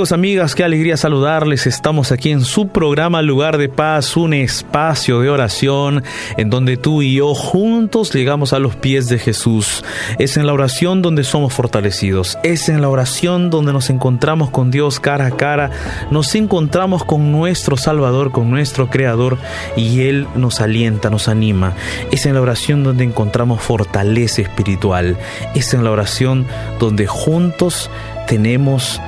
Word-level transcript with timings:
Amigos, 0.00 0.12
amigas, 0.12 0.54
qué 0.54 0.64
alegría 0.64 0.96
saludarles. 0.96 1.66
Estamos 1.66 2.10
aquí 2.10 2.30
en 2.30 2.40
su 2.40 2.68
programa 2.68 3.20
Lugar 3.20 3.58
de 3.58 3.68
Paz, 3.68 4.16
un 4.16 4.32
espacio 4.32 5.20
de 5.20 5.28
oración 5.28 6.02
en 6.38 6.48
donde 6.48 6.78
tú 6.78 7.02
y 7.02 7.16
yo 7.16 7.34
juntos 7.34 8.10
llegamos 8.10 8.54
a 8.54 8.58
los 8.58 8.76
pies 8.76 9.10
de 9.10 9.18
Jesús. 9.18 9.84
Es 10.18 10.38
en 10.38 10.46
la 10.46 10.54
oración 10.54 11.02
donde 11.02 11.22
somos 11.22 11.52
fortalecidos. 11.52 12.38
Es 12.42 12.70
en 12.70 12.80
la 12.80 12.88
oración 12.88 13.50
donde 13.50 13.74
nos 13.74 13.90
encontramos 13.90 14.48
con 14.48 14.70
Dios 14.70 15.00
cara 15.00 15.26
a 15.26 15.32
cara. 15.32 15.70
Nos 16.10 16.34
encontramos 16.34 17.04
con 17.04 17.30
nuestro 17.30 17.76
Salvador, 17.76 18.32
con 18.32 18.48
nuestro 18.48 18.88
Creador 18.88 19.36
y 19.76 20.00
Él 20.04 20.26
nos 20.34 20.62
alienta, 20.62 21.10
nos 21.10 21.28
anima. 21.28 21.74
Es 22.10 22.24
en 22.24 22.32
la 22.32 22.40
oración 22.40 22.84
donde 22.84 23.04
encontramos 23.04 23.60
fortaleza 23.60 24.40
espiritual. 24.40 25.18
Es 25.54 25.74
en 25.74 25.84
la 25.84 25.90
oración 25.90 26.46
donde 26.78 27.06
juntos 27.06 27.90
tenemos 28.26 28.98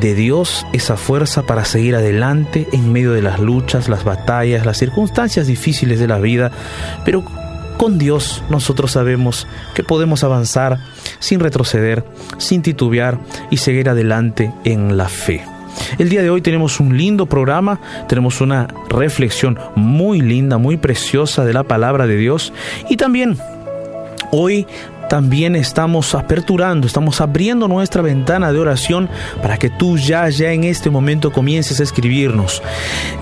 de 0.00 0.14
Dios 0.14 0.66
esa 0.72 0.96
fuerza 0.96 1.44
para 1.44 1.64
seguir 1.64 1.96
adelante 1.96 2.68
en 2.72 2.92
medio 2.92 3.12
de 3.12 3.22
las 3.22 3.40
luchas, 3.40 3.88
las 3.88 4.04
batallas, 4.04 4.66
las 4.66 4.78
circunstancias 4.78 5.46
difíciles 5.46 5.98
de 5.98 6.06
la 6.06 6.18
vida, 6.18 6.50
pero 7.04 7.24
con 7.76 7.98
Dios 7.98 8.42
nosotros 8.50 8.92
sabemos 8.92 9.46
que 9.74 9.84
podemos 9.84 10.24
avanzar 10.24 10.78
sin 11.20 11.40
retroceder, 11.40 12.04
sin 12.38 12.62
titubear 12.62 13.18
y 13.50 13.58
seguir 13.58 13.88
adelante 13.88 14.52
en 14.64 14.96
la 14.96 15.08
fe. 15.08 15.44
El 15.98 16.08
día 16.08 16.22
de 16.22 16.30
hoy 16.30 16.40
tenemos 16.42 16.80
un 16.80 16.96
lindo 16.96 17.26
programa, 17.26 17.80
tenemos 18.08 18.40
una 18.40 18.68
reflexión 18.88 19.58
muy 19.76 20.20
linda, 20.20 20.58
muy 20.58 20.76
preciosa 20.76 21.44
de 21.44 21.52
la 21.52 21.64
palabra 21.64 22.06
de 22.06 22.16
Dios 22.16 22.52
y 22.88 22.96
también 22.96 23.38
hoy 24.32 24.66
también 25.08 25.56
estamos 25.56 26.14
aperturando, 26.14 26.86
estamos 26.86 27.20
abriendo 27.20 27.66
nuestra 27.66 28.02
ventana 28.02 28.52
de 28.52 28.58
oración 28.58 29.08
para 29.42 29.56
que 29.56 29.70
tú 29.70 29.96
ya, 29.96 30.28
ya 30.28 30.52
en 30.52 30.64
este 30.64 30.90
momento 30.90 31.32
comiences 31.32 31.80
a 31.80 31.82
escribirnos. 31.82 32.62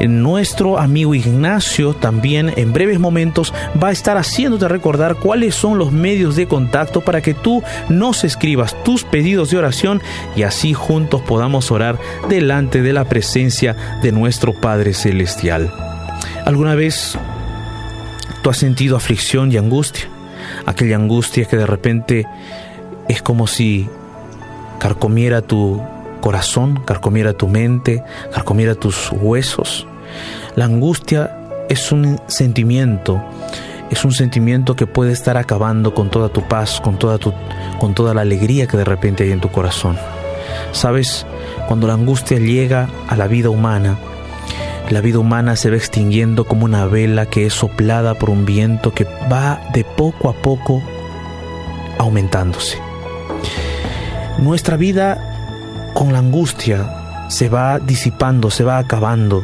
Nuestro 0.00 0.78
amigo 0.78 1.14
Ignacio 1.14 1.94
también 1.94 2.52
en 2.56 2.72
breves 2.72 2.98
momentos 2.98 3.54
va 3.82 3.88
a 3.88 3.92
estar 3.92 4.16
haciéndote 4.16 4.68
recordar 4.68 5.16
cuáles 5.16 5.54
son 5.54 5.78
los 5.78 5.92
medios 5.92 6.36
de 6.36 6.46
contacto 6.46 7.00
para 7.00 7.22
que 7.22 7.34
tú 7.34 7.62
nos 7.88 8.24
escribas 8.24 8.76
tus 8.84 9.04
pedidos 9.04 9.50
de 9.50 9.58
oración 9.58 10.02
y 10.34 10.42
así 10.42 10.74
juntos 10.74 11.22
podamos 11.22 11.70
orar 11.70 11.98
delante 12.28 12.82
de 12.82 12.92
la 12.92 13.04
presencia 13.04 13.76
de 14.02 14.12
nuestro 14.12 14.52
Padre 14.52 14.94
Celestial. 14.94 15.72
¿Alguna 16.44 16.74
vez 16.74 17.18
tú 18.42 18.50
has 18.50 18.58
sentido 18.58 18.96
aflicción 18.96 19.52
y 19.52 19.56
angustia? 19.56 20.15
Aquella 20.66 20.96
angustia 20.96 21.44
que 21.44 21.56
de 21.56 21.66
repente 21.66 22.26
es 23.08 23.22
como 23.22 23.46
si 23.46 23.88
carcomiera 24.78 25.42
tu 25.42 25.80
corazón, 26.20 26.82
carcomiera 26.84 27.32
tu 27.32 27.48
mente, 27.48 28.02
carcomiera 28.32 28.74
tus 28.74 29.12
huesos. 29.12 29.86
La 30.54 30.64
angustia 30.64 31.36
es 31.68 31.92
un 31.92 32.20
sentimiento, 32.26 33.22
es 33.90 34.04
un 34.04 34.12
sentimiento 34.12 34.76
que 34.76 34.86
puede 34.86 35.12
estar 35.12 35.36
acabando 35.36 35.94
con 35.94 36.10
toda 36.10 36.28
tu 36.28 36.42
paz, 36.42 36.80
con 36.80 36.98
toda, 36.98 37.18
tu, 37.18 37.32
con 37.78 37.94
toda 37.94 38.14
la 38.14 38.22
alegría 38.22 38.66
que 38.66 38.76
de 38.76 38.84
repente 38.84 39.24
hay 39.24 39.32
en 39.32 39.40
tu 39.40 39.50
corazón. 39.50 39.96
Sabes, 40.72 41.26
cuando 41.68 41.86
la 41.86 41.94
angustia 41.94 42.38
llega 42.38 42.88
a 43.08 43.16
la 43.16 43.28
vida 43.28 43.50
humana, 43.50 43.96
la 44.90 45.00
vida 45.00 45.18
humana 45.18 45.56
se 45.56 45.70
va 45.70 45.76
extinguiendo 45.76 46.44
como 46.44 46.64
una 46.64 46.86
vela 46.86 47.26
que 47.26 47.46
es 47.46 47.54
soplada 47.54 48.14
por 48.14 48.30
un 48.30 48.46
viento 48.46 48.92
que 48.92 49.04
va 49.30 49.60
de 49.72 49.84
poco 49.84 50.28
a 50.28 50.34
poco 50.34 50.82
aumentándose. 51.98 52.78
Nuestra 54.38 54.76
vida 54.76 55.90
con 55.94 56.12
la 56.12 56.20
angustia 56.20 57.26
se 57.28 57.48
va 57.48 57.80
disipando, 57.80 58.50
se 58.50 58.62
va 58.62 58.78
acabando, 58.78 59.42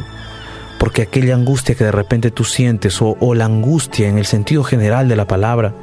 porque 0.79 1.03
aquella 1.03 1.35
angustia 1.35 1.75
que 1.75 1.85
de 1.85 1.93
repente 1.93 2.31
tú 2.31 2.45
sientes 2.45 2.99
o, 3.01 3.35
la 3.35 3.47
angustia 3.47 4.09
en 4.09 4.19
el 4.19 4.27
sentido 4.27 4.63
general 4.63 5.09
de 5.09 5.17
la 5.17 5.27
palabra 5.27 5.75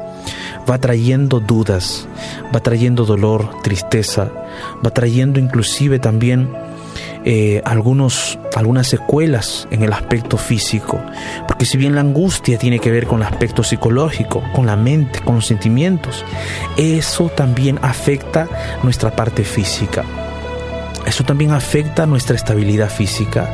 va 0.69 0.77
trayendo 0.79 1.39
dudas, 1.39 2.07
va 2.55 2.59
trayendo 2.59 3.05
dolor, 3.05 3.61
tristeza, 3.61 4.31
va 4.85 4.91
trayendo 4.91 5.39
inclusive 5.39 5.99
también 5.99 6.49
eh, 7.25 7.61
algunos, 7.65 8.39
algunas 8.55 8.87
secuelas 8.87 9.67
en 9.71 9.83
el 9.83 9.91
aspecto 9.93 10.37
físico. 10.37 11.01
Porque 11.47 11.65
si 11.65 11.77
bien 11.77 11.95
la 11.95 12.01
angustia 12.01 12.57
tiene 12.57 12.79
que 12.79 12.91
ver 12.91 13.07
con 13.07 13.21
el 13.21 13.27
aspecto 13.27 13.63
psicológico, 13.63 14.43
con 14.53 14.65
la 14.65 14.75
mente, 14.75 15.19
con 15.19 15.35
los 15.35 15.45
sentimientos, 15.45 16.23
eso 16.77 17.29
también 17.29 17.79
afecta 17.81 18.47
nuestra 18.83 19.11
parte 19.11 19.43
física. 19.43 20.05
Eso 21.05 21.23
también 21.23 21.51
afecta 21.51 22.05
nuestra 22.05 22.35
estabilidad 22.35 22.89
física. 22.89 23.49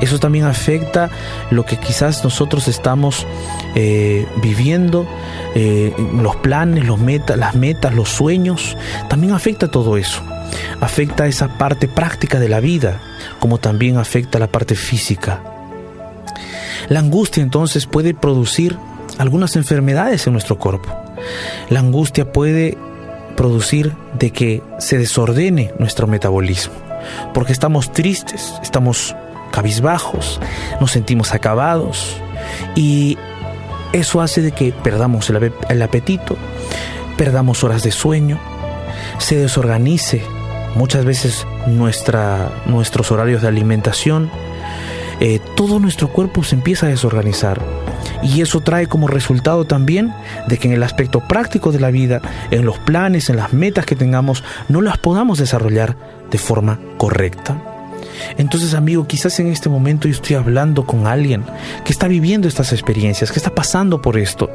Eso 0.00 0.18
también 0.18 0.46
afecta 0.46 1.10
lo 1.50 1.66
que 1.66 1.76
quizás 1.76 2.24
nosotros 2.24 2.66
estamos 2.66 3.26
eh, 3.74 4.26
viviendo, 4.40 5.06
eh, 5.54 5.92
los 6.20 6.36
planes, 6.36 6.84
los 6.84 6.98
metas, 6.98 7.36
las 7.36 7.54
metas, 7.54 7.94
los 7.94 8.08
sueños. 8.08 8.76
También 9.08 9.34
afecta 9.34 9.70
todo 9.70 9.96
eso 9.96 10.22
afecta 10.80 11.26
esa 11.26 11.58
parte 11.58 11.88
práctica 11.88 12.38
de 12.38 12.48
la 12.48 12.60
vida, 12.60 13.00
como 13.38 13.58
también 13.58 13.96
afecta 13.96 14.38
la 14.38 14.48
parte 14.48 14.74
física. 14.74 15.42
La 16.88 17.00
angustia 17.00 17.42
entonces 17.42 17.86
puede 17.86 18.14
producir 18.14 18.76
algunas 19.18 19.56
enfermedades 19.56 20.26
en 20.26 20.32
nuestro 20.32 20.58
cuerpo. 20.58 20.88
La 21.70 21.80
angustia 21.80 22.32
puede 22.32 22.76
producir 23.36 23.92
de 24.18 24.30
que 24.30 24.62
se 24.78 24.98
desordene 24.98 25.72
nuestro 25.78 26.06
metabolismo, 26.06 26.74
porque 27.32 27.52
estamos 27.52 27.92
tristes, 27.92 28.54
estamos 28.62 29.14
cabizbajos, 29.50 30.40
nos 30.80 30.90
sentimos 30.90 31.32
acabados 31.32 32.16
y 32.74 33.16
eso 33.92 34.20
hace 34.20 34.42
de 34.42 34.52
que 34.52 34.72
perdamos 34.72 35.30
el, 35.30 35.82
apetito, 35.82 36.36
perdamos 37.16 37.62
horas 37.62 37.82
de 37.84 37.92
sueño, 37.92 38.40
se 39.18 39.36
desorganice 39.36 40.22
muchas 40.74 41.04
veces 41.04 41.46
nuestra, 41.66 42.50
nuestros 42.66 43.10
horarios 43.12 43.42
de 43.42 43.48
alimentación, 43.48 44.30
eh, 45.20 45.40
todo 45.56 45.78
nuestro 45.78 46.08
cuerpo 46.08 46.42
se 46.42 46.56
empieza 46.56 46.86
a 46.86 46.90
desorganizar. 46.90 47.60
Y 48.22 48.40
eso 48.40 48.60
trae 48.60 48.86
como 48.86 49.06
resultado 49.06 49.64
también 49.64 50.12
de 50.48 50.58
que 50.58 50.68
en 50.68 50.74
el 50.74 50.82
aspecto 50.82 51.20
práctico 51.20 51.72
de 51.72 51.80
la 51.80 51.90
vida, 51.90 52.20
en 52.50 52.64
los 52.64 52.78
planes, 52.78 53.30
en 53.30 53.36
las 53.36 53.52
metas 53.52 53.86
que 53.86 53.96
tengamos, 53.96 54.42
no 54.68 54.80
las 54.80 54.98
podamos 54.98 55.38
desarrollar 55.38 55.96
de 56.30 56.38
forma 56.38 56.80
correcta. 56.96 57.73
Entonces, 58.36 58.74
amigo, 58.74 59.06
quizás 59.06 59.38
en 59.40 59.48
este 59.48 59.68
momento 59.68 60.08
yo 60.08 60.14
estoy 60.14 60.36
hablando 60.36 60.86
con 60.86 61.06
alguien 61.06 61.44
que 61.84 61.92
está 61.92 62.08
viviendo 62.08 62.48
estas 62.48 62.72
experiencias, 62.72 63.30
que 63.30 63.38
está 63.38 63.54
pasando 63.54 64.00
por 64.00 64.18
esto. 64.18 64.50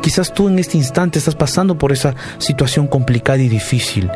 Quizás 0.00 0.32
tú 0.32 0.48
en 0.48 0.58
este 0.58 0.78
instante 0.78 1.18
estás 1.18 1.34
pasando 1.34 1.78
por 1.78 1.92
esa 1.92 2.14
situación 2.38 2.86
complicada 2.86 3.38
y 3.38 3.48
difícil. 3.48 4.10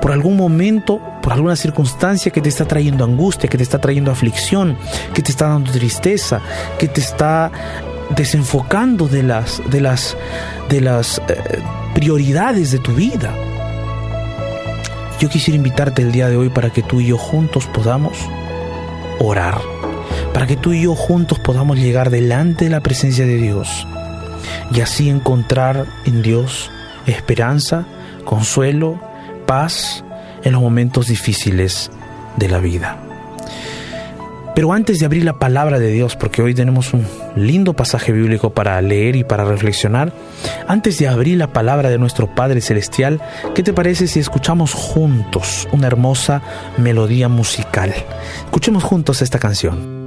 Por 0.00 0.12
algún 0.12 0.36
momento, 0.36 1.00
por 1.22 1.32
alguna 1.32 1.56
circunstancia 1.56 2.32
que 2.32 2.40
te 2.40 2.48
está 2.48 2.64
trayendo 2.64 3.04
angustia, 3.04 3.48
que 3.48 3.56
te 3.56 3.62
está 3.62 3.78
trayendo 3.78 4.10
aflicción, 4.10 4.76
que 5.14 5.22
te 5.22 5.30
está 5.30 5.48
dando 5.48 5.70
tristeza, 5.72 6.40
que 6.78 6.88
te 6.88 7.00
está 7.00 7.50
desenfocando 8.16 9.08
de 9.08 9.22
las 9.22 9.62
de 9.70 9.80
las 9.80 10.16
de 10.68 10.80
las 10.80 11.18
eh, 11.28 11.60
prioridades 11.94 12.70
de 12.70 12.78
tu 12.78 12.94
vida. 12.94 13.34
Yo 15.20 15.28
quisiera 15.28 15.56
invitarte 15.56 16.02
el 16.02 16.12
día 16.12 16.28
de 16.28 16.36
hoy 16.36 16.48
para 16.48 16.70
que 16.70 16.82
tú 16.82 17.00
y 17.00 17.06
yo 17.06 17.18
juntos 17.18 17.66
podamos 17.66 18.18
orar, 19.18 19.60
para 20.32 20.46
que 20.46 20.56
tú 20.56 20.72
y 20.72 20.82
yo 20.82 20.94
juntos 20.94 21.38
podamos 21.38 21.78
llegar 21.78 22.10
delante 22.10 22.64
de 22.64 22.70
la 22.70 22.80
presencia 22.80 23.26
de 23.26 23.36
Dios 23.36 23.86
y 24.72 24.80
así 24.80 25.08
encontrar 25.08 25.86
en 26.04 26.22
Dios 26.22 26.70
esperanza, 27.06 27.84
consuelo, 28.24 29.00
paz 29.46 30.04
en 30.42 30.52
los 30.52 30.62
momentos 30.62 31.08
difíciles 31.08 31.90
de 32.36 32.48
la 32.48 32.58
vida. 32.58 32.98
Pero 34.54 34.72
antes 34.72 35.00
de 35.00 35.06
abrir 35.06 35.24
la 35.24 35.38
palabra 35.38 35.80
de 35.80 35.90
Dios, 35.90 36.14
porque 36.14 36.40
hoy 36.40 36.54
tenemos 36.54 36.94
un 36.94 37.04
lindo 37.34 37.74
pasaje 37.74 38.12
bíblico 38.12 38.50
para 38.50 38.80
leer 38.80 39.16
y 39.16 39.24
para 39.24 39.44
reflexionar, 39.44 40.12
antes 40.68 40.98
de 40.98 41.08
abrir 41.08 41.38
la 41.38 41.52
palabra 41.52 41.90
de 41.90 41.98
nuestro 41.98 42.32
Padre 42.32 42.60
Celestial, 42.60 43.20
¿qué 43.54 43.64
te 43.64 43.72
parece 43.72 44.06
si 44.06 44.20
escuchamos 44.20 44.72
juntos 44.72 45.68
una 45.72 45.88
hermosa 45.88 46.42
melodía 46.78 47.28
musical? 47.28 47.92
Escuchemos 48.44 48.84
juntos 48.84 49.22
esta 49.22 49.40
canción. 49.40 50.03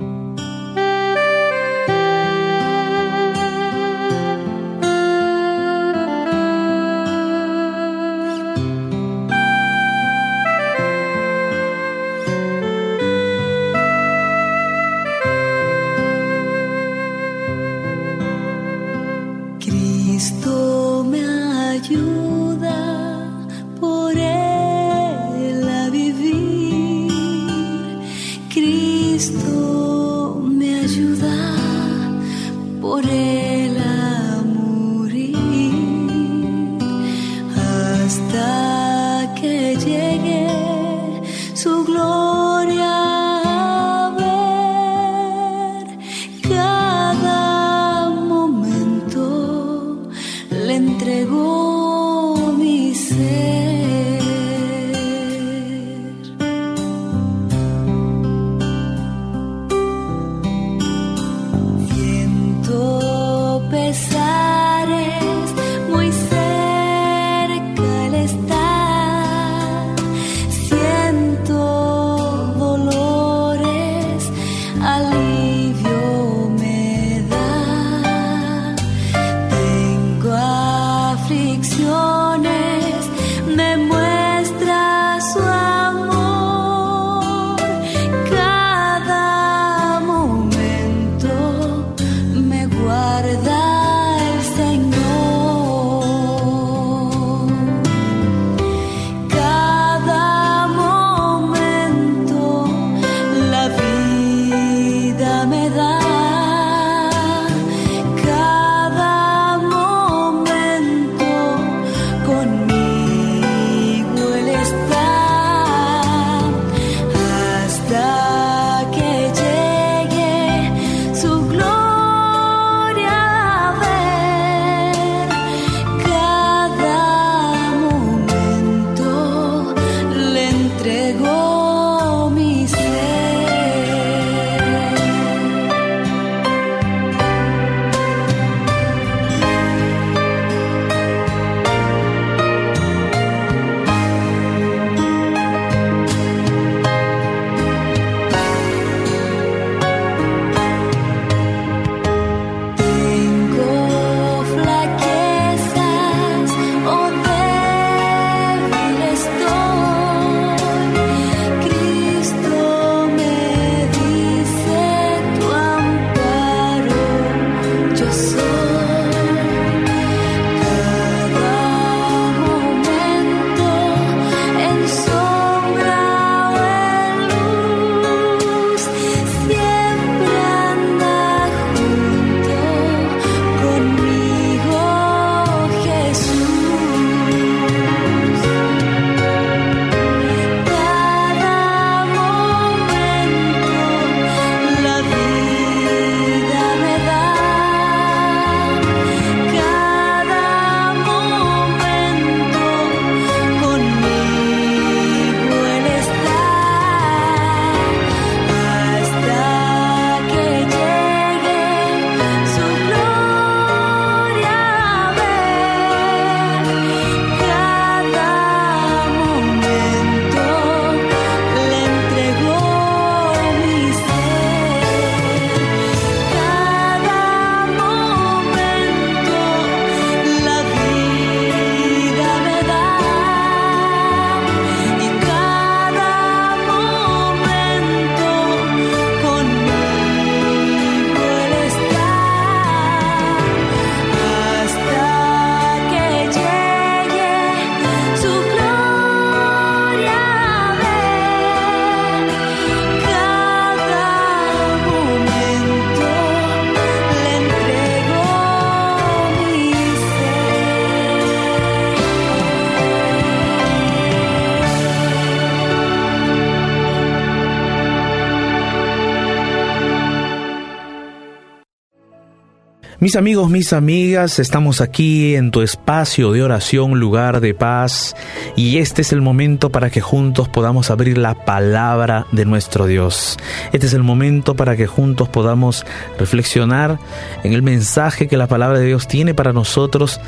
Mis 273.08 273.16
amigos, 273.16 273.50
mis 273.50 273.72
amigas, 273.72 274.38
estamos 274.38 274.82
aquí 274.82 275.36
en 275.36 275.50
tu 275.50 275.62
espacio 275.62 276.34
de 276.34 276.44
oración, 276.44 277.00
lugar 277.00 277.40
de 277.40 277.54
paz, 277.54 278.18
y 278.58 278.80
este 278.80 279.02
es 279.02 279.14
el 279.14 279.22
momento 279.22 279.70
para 279.70 279.90
que 279.90 280.02
juntos 280.02 280.50
podamos 280.50 280.92
abrir 280.92 281.18
la 281.18 281.46
palabra 281.46 282.28
de 282.34 282.44
nuestro 282.44 282.86
Dios. 282.86 283.38
Este 283.72 283.88
es 283.88 283.94
el 283.94 284.04
momento 284.04 284.56
para 284.56 284.76
que 284.76 284.88
juntos 284.88 285.30
podamos 285.30 285.86
reflexionar 286.20 287.00
en 287.46 287.54
el 287.54 287.62
mensaje 287.62 288.28
que 288.28 288.36
la 288.36 288.48
palabra 288.48 288.78
de 288.78 288.88
Dios 288.88 289.08
tiene 289.08 289.34
para 289.34 289.54
nosotros 289.54 290.20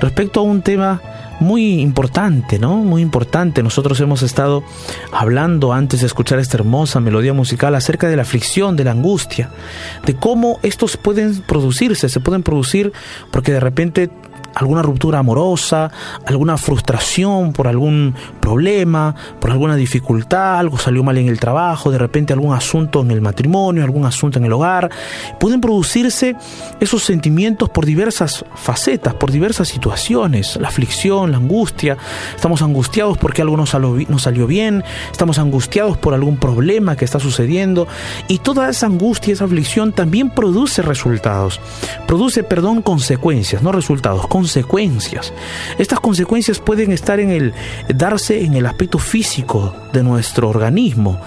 respecto 0.00 0.38
a 0.38 0.44
un 0.44 0.62
tema 0.62 1.02
muy 1.40 1.80
importante, 1.80 2.58
¿no? 2.58 2.76
Muy 2.76 3.02
importante. 3.02 3.62
Nosotros 3.62 4.00
hemos 4.00 4.22
estado 4.22 4.62
hablando 5.12 5.72
antes 5.72 6.00
de 6.00 6.06
escuchar 6.06 6.38
esta 6.38 6.56
hermosa 6.56 7.00
melodía 7.00 7.32
musical 7.32 7.74
acerca 7.74 8.08
de 8.08 8.16
la 8.16 8.22
aflicción, 8.22 8.76
de 8.76 8.84
la 8.84 8.92
angustia, 8.92 9.50
de 10.04 10.14
cómo 10.14 10.58
estos 10.62 10.96
pueden 10.96 11.40
producirse, 11.42 12.08
se 12.08 12.20
pueden 12.20 12.42
producir 12.42 12.92
porque 13.30 13.52
de 13.52 13.60
repente 13.60 14.10
alguna 14.58 14.82
ruptura 14.82 15.20
amorosa, 15.20 15.90
alguna 16.26 16.56
frustración 16.58 17.52
por 17.52 17.68
algún 17.68 18.14
problema, 18.40 19.14
por 19.40 19.52
alguna 19.52 19.76
dificultad, 19.76 20.58
algo 20.58 20.78
salió 20.78 21.04
mal 21.04 21.16
en 21.16 21.28
el 21.28 21.38
trabajo, 21.38 21.92
de 21.92 21.98
repente 21.98 22.32
algún 22.32 22.54
asunto 22.54 23.02
en 23.02 23.12
el 23.12 23.20
matrimonio, 23.20 23.84
algún 23.84 24.04
asunto 24.04 24.38
en 24.38 24.46
el 24.46 24.52
hogar. 24.52 24.90
Pueden 25.38 25.60
producirse 25.60 26.34
esos 26.80 27.04
sentimientos 27.04 27.70
por 27.70 27.86
diversas 27.86 28.44
facetas, 28.56 29.14
por 29.14 29.30
diversas 29.30 29.68
situaciones, 29.68 30.56
la 30.56 30.68
aflicción, 30.68 31.30
la 31.30 31.36
angustia. 31.36 31.96
Estamos 32.34 32.60
angustiados 32.60 33.16
porque 33.16 33.42
algo 33.42 33.56
no 33.56 33.66
salió, 33.66 34.46
bien, 34.46 34.82
estamos 35.12 35.38
angustiados 35.38 35.96
por 35.98 36.14
algún 36.14 36.36
problema 36.36 36.96
que 36.96 37.04
está 37.04 37.20
sucediendo 37.20 37.86
y 38.26 38.38
toda 38.38 38.68
esa 38.68 38.86
angustia, 38.86 39.34
esa 39.34 39.44
aflicción 39.44 39.92
también 39.92 40.30
produce 40.30 40.82
resultados, 40.82 41.60
produce, 42.08 42.42
perdón, 42.42 42.82
consecuencias, 42.82 43.62
no 43.62 43.70
resultados, 43.70 44.26
consecuencias 44.26 44.47
consecuencias. 44.48 45.34
Estas 45.78 46.00
consecuencias 46.00 46.58
pueden 46.58 46.90
estar 46.90 47.20
en 47.20 47.30
el 47.30 47.52
darse 47.94 48.42
en 48.42 48.54
el 48.54 48.64
aspecto 48.64 48.98
físico 48.98 49.74
de 49.92 50.02
nuestro 50.02 50.48
organismo 50.48 51.20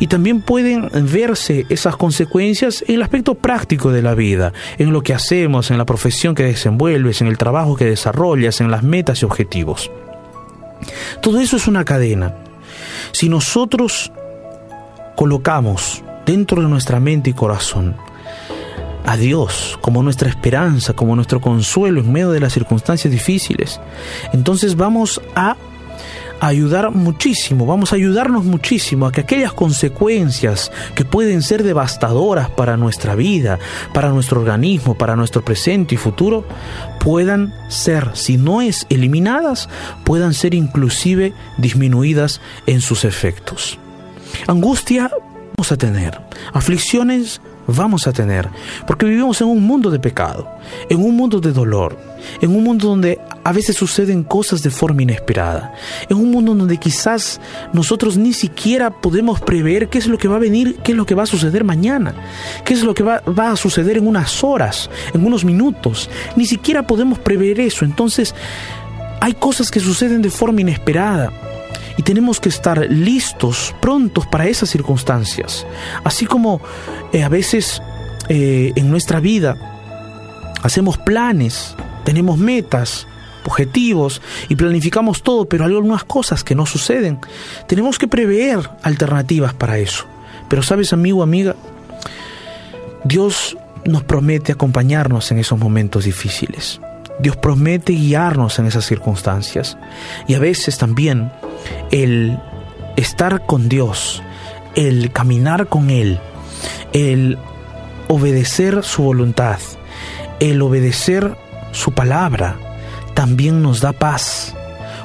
y 0.00 0.08
también 0.08 0.42
pueden 0.42 0.90
verse 0.92 1.66
esas 1.68 1.96
consecuencias 1.96 2.84
en 2.88 2.96
el 2.96 3.02
aspecto 3.02 3.36
práctico 3.36 3.92
de 3.92 4.02
la 4.02 4.14
vida, 4.16 4.52
en 4.76 4.92
lo 4.92 5.02
que 5.02 5.14
hacemos, 5.14 5.70
en 5.70 5.78
la 5.78 5.86
profesión 5.86 6.34
que 6.34 6.42
desenvuelves, 6.42 7.20
en 7.20 7.28
el 7.28 7.38
trabajo 7.38 7.76
que 7.76 7.84
desarrollas, 7.84 8.60
en 8.60 8.72
las 8.72 8.82
metas 8.82 9.22
y 9.22 9.24
objetivos. 9.24 9.88
Todo 11.22 11.40
eso 11.40 11.56
es 11.56 11.68
una 11.68 11.84
cadena. 11.84 12.34
Si 13.12 13.28
nosotros 13.28 14.10
colocamos 15.14 16.02
dentro 16.26 16.60
de 16.60 16.68
nuestra 16.68 16.98
mente 16.98 17.30
y 17.30 17.34
corazón 17.34 17.94
a 19.04 19.16
Dios 19.16 19.78
como 19.80 20.02
nuestra 20.02 20.28
esperanza, 20.28 20.94
como 20.94 21.14
nuestro 21.14 21.40
consuelo 21.40 22.00
en 22.00 22.12
medio 22.12 22.30
de 22.30 22.40
las 22.40 22.52
circunstancias 22.52 23.12
difíciles, 23.12 23.80
entonces 24.32 24.76
vamos 24.76 25.20
a 25.34 25.56
ayudar 26.40 26.90
muchísimo, 26.90 27.66
vamos 27.66 27.92
a 27.92 27.96
ayudarnos 27.96 28.44
muchísimo 28.44 29.06
a 29.06 29.12
que 29.12 29.22
aquellas 29.22 29.52
consecuencias 29.52 30.70
que 30.94 31.04
pueden 31.04 31.42
ser 31.42 31.62
devastadoras 31.62 32.50
para 32.50 32.76
nuestra 32.76 33.14
vida, 33.14 33.58
para 33.92 34.10
nuestro 34.10 34.40
organismo, 34.40 34.96
para 34.96 35.16
nuestro 35.16 35.44
presente 35.44 35.94
y 35.94 35.98
futuro, 35.98 36.44
puedan 37.00 37.54
ser, 37.68 38.10
si 38.14 38.36
no 38.36 38.60
es 38.60 38.86
eliminadas, 38.90 39.68
puedan 40.04 40.34
ser 40.34 40.54
inclusive 40.54 41.32
disminuidas 41.56 42.40
en 42.66 42.80
sus 42.80 43.04
efectos. 43.04 43.78
Angustia 44.46 45.10
vamos 45.56 45.72
a 45.72 45.76
tener, 45.76 46.20
aflicciones 46.52 47.40
vamos 47.66 48.06
a 48.06 48.12
tener, 48.12 48.48
porque 48.86 49.06
vivimos 49.06 49.40
en 49.40 49.48
un 49.48 49.62
mundo 49.62 49.90
de 49.90 49.98
pecado, 49.98 50.48
en 50.88 51.02
un 51.02 51.16
mundo 51.16 51.40
de 51.40 51.52
dolor, 51.52 51.96
en 52.40 52.54
un 52.54 52.64
mundo 52.64 52.88
donde 52.88 53.20
a 53.42 53.52
veces 53.52 53.76
suceden 53.76 54.22
cosas 54.22 54.62
de 54.62 54.70
forma 54.70 55.02
inesperada, 55.02 55.74
en 56.08 56.16
un 56.16 56.30
mundo 56.30 56.54
donde 56.54 56.78
quizás 56.78 57.40
nosotros 57.72 58.16
ni 58.16 58.32
siquiera 58.32 58.90
podemos 58.90 59.40
prever 59.40 59.88
qué 59.88 59.98
es 59.98 60.06
lo 60.06 60.18
que 60.18 60.28
va 60.28 60.36
a 60.36 60.40
venir, 60.40 60.76
qué 60.82 60.92
es 60.92 60.98
lo 60.98 61.06
que 61.06 61.14
va 61.14 61.24
a 61.24 61.26
suceder 61.26 61.64
mañana, 61.64 62.14
qué 62.64 62.74
es 62.74 62.82
lo 62.82 62.94
que 62.94 63.02
va, 63.02 63.20
va 63.20 63.50
a 63.50 63.56
suceder 63.56 63.98
en 63.98 64.06
unas 64.06 64.42
horas, 64.42 64.90
en 65.12 65.24
unos 65.24 65.44
minutos, 65.44 66.10
ni 66.36 66.46
siquiera 66.46 66.86
podemos 66.86 67.18
prever 67.18 67.60
eso, 67.60 67.84
entonces 67.84 68.34
hay 69.20 69.34
cosas 69.34 69.70
que 69.70 69.80
suceden 69.80 70.22
de 70.22 70.30
forma 70.30 70.60
inesperada 70.60 71.32
y 71.96 72.02
tenemos 72.02 72.40
que 72.40 72.48
estar 72.48 72.86
listos, 72.90 73.74
prontos 73.80 74.26
para 74.26 74.46
esas 74.46 74.70
circunstancias. 74.70 75.66
Así 76.02 76.26
como 76.26 76.60
eh, 77.12 77.22
a 77.22 77.28
veces 77.28 77.80
eh, 78.28 78.72
en 78.76 78.90
nuestra 78.90 79.20
vida 79.20 79.56
hacemos 80.62 80.98
planes, 80.98 81.74
tenemos 82.04 82.38
metas, 82.38 83.06
objetivos 83.44 84.22
y 84.48 84.56
planificamos 84.56 85.22
todo, 85.22 85.46
pero 85.46 85.64
hay 85.64 85.74
algunas 85.74 86.04
cosas 86.04 86.42
que 86.42 86.54
no 86.54 86.66
suceden. 86.66 87.18
Tenemos 87.66 87.98
que 87.98 88.08
prever 88.08 88.70
alternativas 88.82 89.54
para 89.54 89.78
eso. 89.78 90.06
Pero 90.48 90.62
sabes, 90.62 90.92
amigo, 90.92 91.22
amiga, 91.22 91.54
Dios 93.04 93.56
nos 93.84 94.02
promete 94.02 94.52
acompañarnos 94.52 95.30
en 95.30 95.38
esos 95.38 95.58
momentos 95.58 96.04
difíciles. 96.04 96.80
Dios 97.20 97.36
promete 97.36 97.92
guiarnos 97.92 98.58
en 98.58 98.66
esas 98.66 98.84
circunstancias. 98.84 99.78
Y 100.26 100.34
a 100.34 100.38
veces 100.38 100.78
también 100.78 101.32
el 101.90 102.38
estar 102.96 103.46
con 103.46 103.68
Dios, 103.68 104.22
el 104.74 105.12
caminar 105.12 105.68
con 105.68 105.90
Él, 105.90 106.18
el 106.92 107.38
obedecer 108.08 108.82
su 108.84 109.02
voluntad, 109.02 109.58
el 110.40 110.60
obedecer 110.62 111.36
su 111.72 111.92
palabra, 111.92 112.56
también 113.14 113.62
nos 113.62 113.80
da 113.80 113.92
paz, 113.92 114.54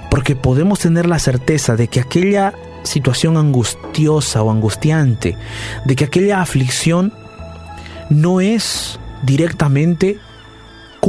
porque 0.09 0.35
podemos 0.35 0.79
tener 0.79 1.05
la 1.05 1.19
certeza 1.19 1.75
de 1.75 1.87
que 1.87 1.99
aquella 1.99 2.53
situación 2.83 3.37
angustiosa 3.37 4.41
o 4.41 4.51
angustiante, 4.51 5.37
de 5.85 5.95
que 5.95 6.05
aquella 6.05 6.41
aflicción 6.41 7.13
no 8.09 8.41
es 8.41 8.99
directamente 9.23 10.17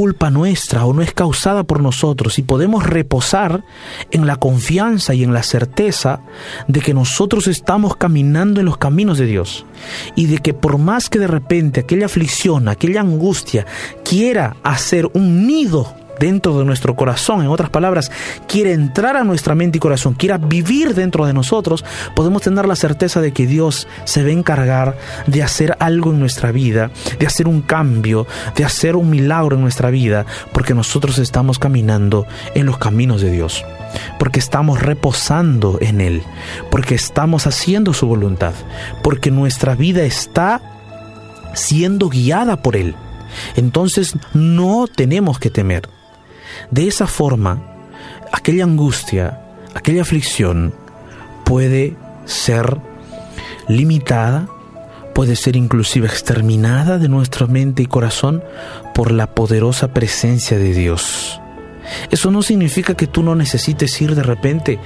culpa 0.01 0.31
nuestra 0.31 0.83
o 0.83 0.93
no 0.93 1.03
es 1.03 1.13
causada 1.13 1.63
por 1.63 1.79
nosotros 1.79 2.39
y 2.39 2.41
podemos 2.41 2.83
reposar 2.83 3.63
en 4.09 4.25
la 4.25 4.37
confianza 4.37 5.13
y 5.13 5.23
en 5.23 5.31
la 5.31 5.43
certeza 5.43 6.21
de 6.67 6.79
que 6.79 6.95
nosotros 6.95 7.45
estamos 7.45 7.97
caminando 7.97 8.59
en 8.59 8.65
los 8.65 8.79
caminos 8.79 9.19
de 9.19 9.27
Dios 9.27 9.63
y 10.15 10.25
de 10.25 10.39
que 10.39 10.55
por 10.55 10.79
más 10.79 11.07
que 11.07 11.19
de 11.19 11.27
repente 11.27 11.81
aquella 11.81 12.07
aflicción, 12.07 12.67
aquella 12.67 13.01
angustia 13.01 13.67
quiera 14.03 14.55
hacer 14.63 15.07
un 15.13 15.45
nido 15.45 15.93
dentro 16.21 16.59
de 16.59 16.65
nuestro 16.65 16.95
corazón, 16.95 17.41
en 17.41 17.47
otras 17.47 17.71
palabras, 17.71 18.11
quiere 18.47 18.73
entrar 18.73 19.17
a 19.17 19.23
nuestra 19.23 19.55
mente 19.55 19.77
y 19.77 19.81
corazón, 19.81 20.13
quiera 20.13 20.37
vivir 20.37 20.93
dentro 20.93 21.25
de 21.25 21.33
nosotros, 21.33 21.83
podemos 22.15 22.43
tener 22.43 22.67
la 22.67 22.75
certeza 22.75 23.21
de 23.21 23.33
que 23.33 23.47
Dios 23.47 23.87
se 24.05 24.21
va 24.21 24.29
a 24.29 24.33
encargar 24.33 24.97
de 25.25 25.41
hacer 25.41 25.75
algo 25.79 26.11
en 26.11 26.19
nuestra 26.19 26.51
vida, 26.51 26.91
de 27.19 27.25
hacer 27.25 27.47
un 27.47 27.61
cambio, 27.61 28.27
de 28.55 28.63
hacer 28.63 28.95
un 28.95 29.09
milagro 29.09 29.55
en 29.55 29.63
nuestra 29.63 29.89
vida, 29.89 30.27
porque 30.53 30.75
nosotros 30.75 31.17
estamos 31.17 31.57
caminando 31.57 32.27
en 32.53 32.67
los 32.67 32.77
caminos 32.77 33.21
de 33.21 33.31
Dios 33.31 33.65
porque 34.19 34.39
estamos 34.39 34.81
reposando 34.81 35.77
en 35.81 35.99
Él, 35.99 36.23
porque 36.69 36.95
estamos 36.95 37.45
haciendo 37.45 37.93
su 37.93 38.07
voluntad, 38.07 38.53
porque 39.03 39.31
nuestra 39.31 39.75
vida 39.75 40.03
está 40.03 40.61
siendo 41.53 42.07
guiada 42.07 42.61
por 42.61 42.77
Él. 42.77 42.95
Entonces 43.57 44.13
no 44.33 44.87
tenemos 44.87 45.39
que 45.39 45.49
temer. 45.49 45.89
De 46.69 46.87
esa 46.87 47.07
forma, 47.07 47.61
aquella 48.31 48.63
angustia, 48.63 49.39
aquella 49.73 50.03
aflicción 50.03 50.73
puede 51.43 51.95
ser 52.25 52.77
limitada, 53.67 54.47
puede 55.13 55.35
ser 55.35 55.55
inclusive 55.55 56.07
exterminada 56.07 56.97
de 56.97 57.09
nuestra 57.09 57.47
mente 57.47 57.83
y 57.83 57.87
corazón 57.87 58.43
por 58.93 59.11
la 59.11 59.27
poderosa 59.27 59.93
presencia 59.93 60.57
de 60.57 60.73
Dios. 60.73 61.40
Eso 62.09 62.31
no 62.31 62.41
significa 62.41 62.95
que 62.95 63.07
tú 63.07 63.23
no 63.23 63.35
necesites 63.35 64.01
ir 64.01 64.15
de 64.15 64.23
repente 64.23 64.79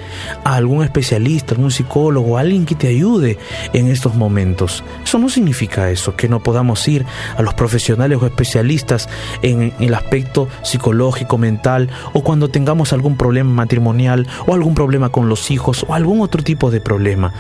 a 0.43 0.55
algún 0.55 0.83
especialista, 0.83 1.53
algún 1.53 1.71
psicólogo, 1.71 2.37
alguien 2.37 2.65
que 2.65 2.75
te 2.75 2.87
ayude 2.87 3.37
en 3.73 3.87
estos 3.87 4.15
momentos. 4.15 4.83
Eso 5.03 5.17
no 5.19 5.29
significa 5.29 5.89
eso, 5.89 6.15
que 6.15 6.29
no 6.29 6.41
podamos 6.41 6.87
ir 6.87 7.05
a 7.37 7.41
los 7.41 7.53
profesionales 7.53 8.19
o 8.21 8.25
especialistas 8.25 9.09
en 9.41 9.73
el 9.79 9.93
aspecto 9.93 10.47
psicológico, 10.63 11.37
mental, 11.37 11.89
o 12.13 12.23
cuando 12.23 12.49
tengamos 12.49 12.93
algún 12.93 13.17
problema 13.17 13.51
matrimonial, 13.51 14.27
o 14.47 14.53
algún 14.53 14.75
problema 14.75 15.09
con 15.09 15.29
los 15.29 15.51
hijos, 15.51 15.85
o 15.87 15.93
algún 15.93 16.21
otro 16.21 16.43
tipo 16.43 16.71
de 16.71 16.81
problema. 16.81 17.33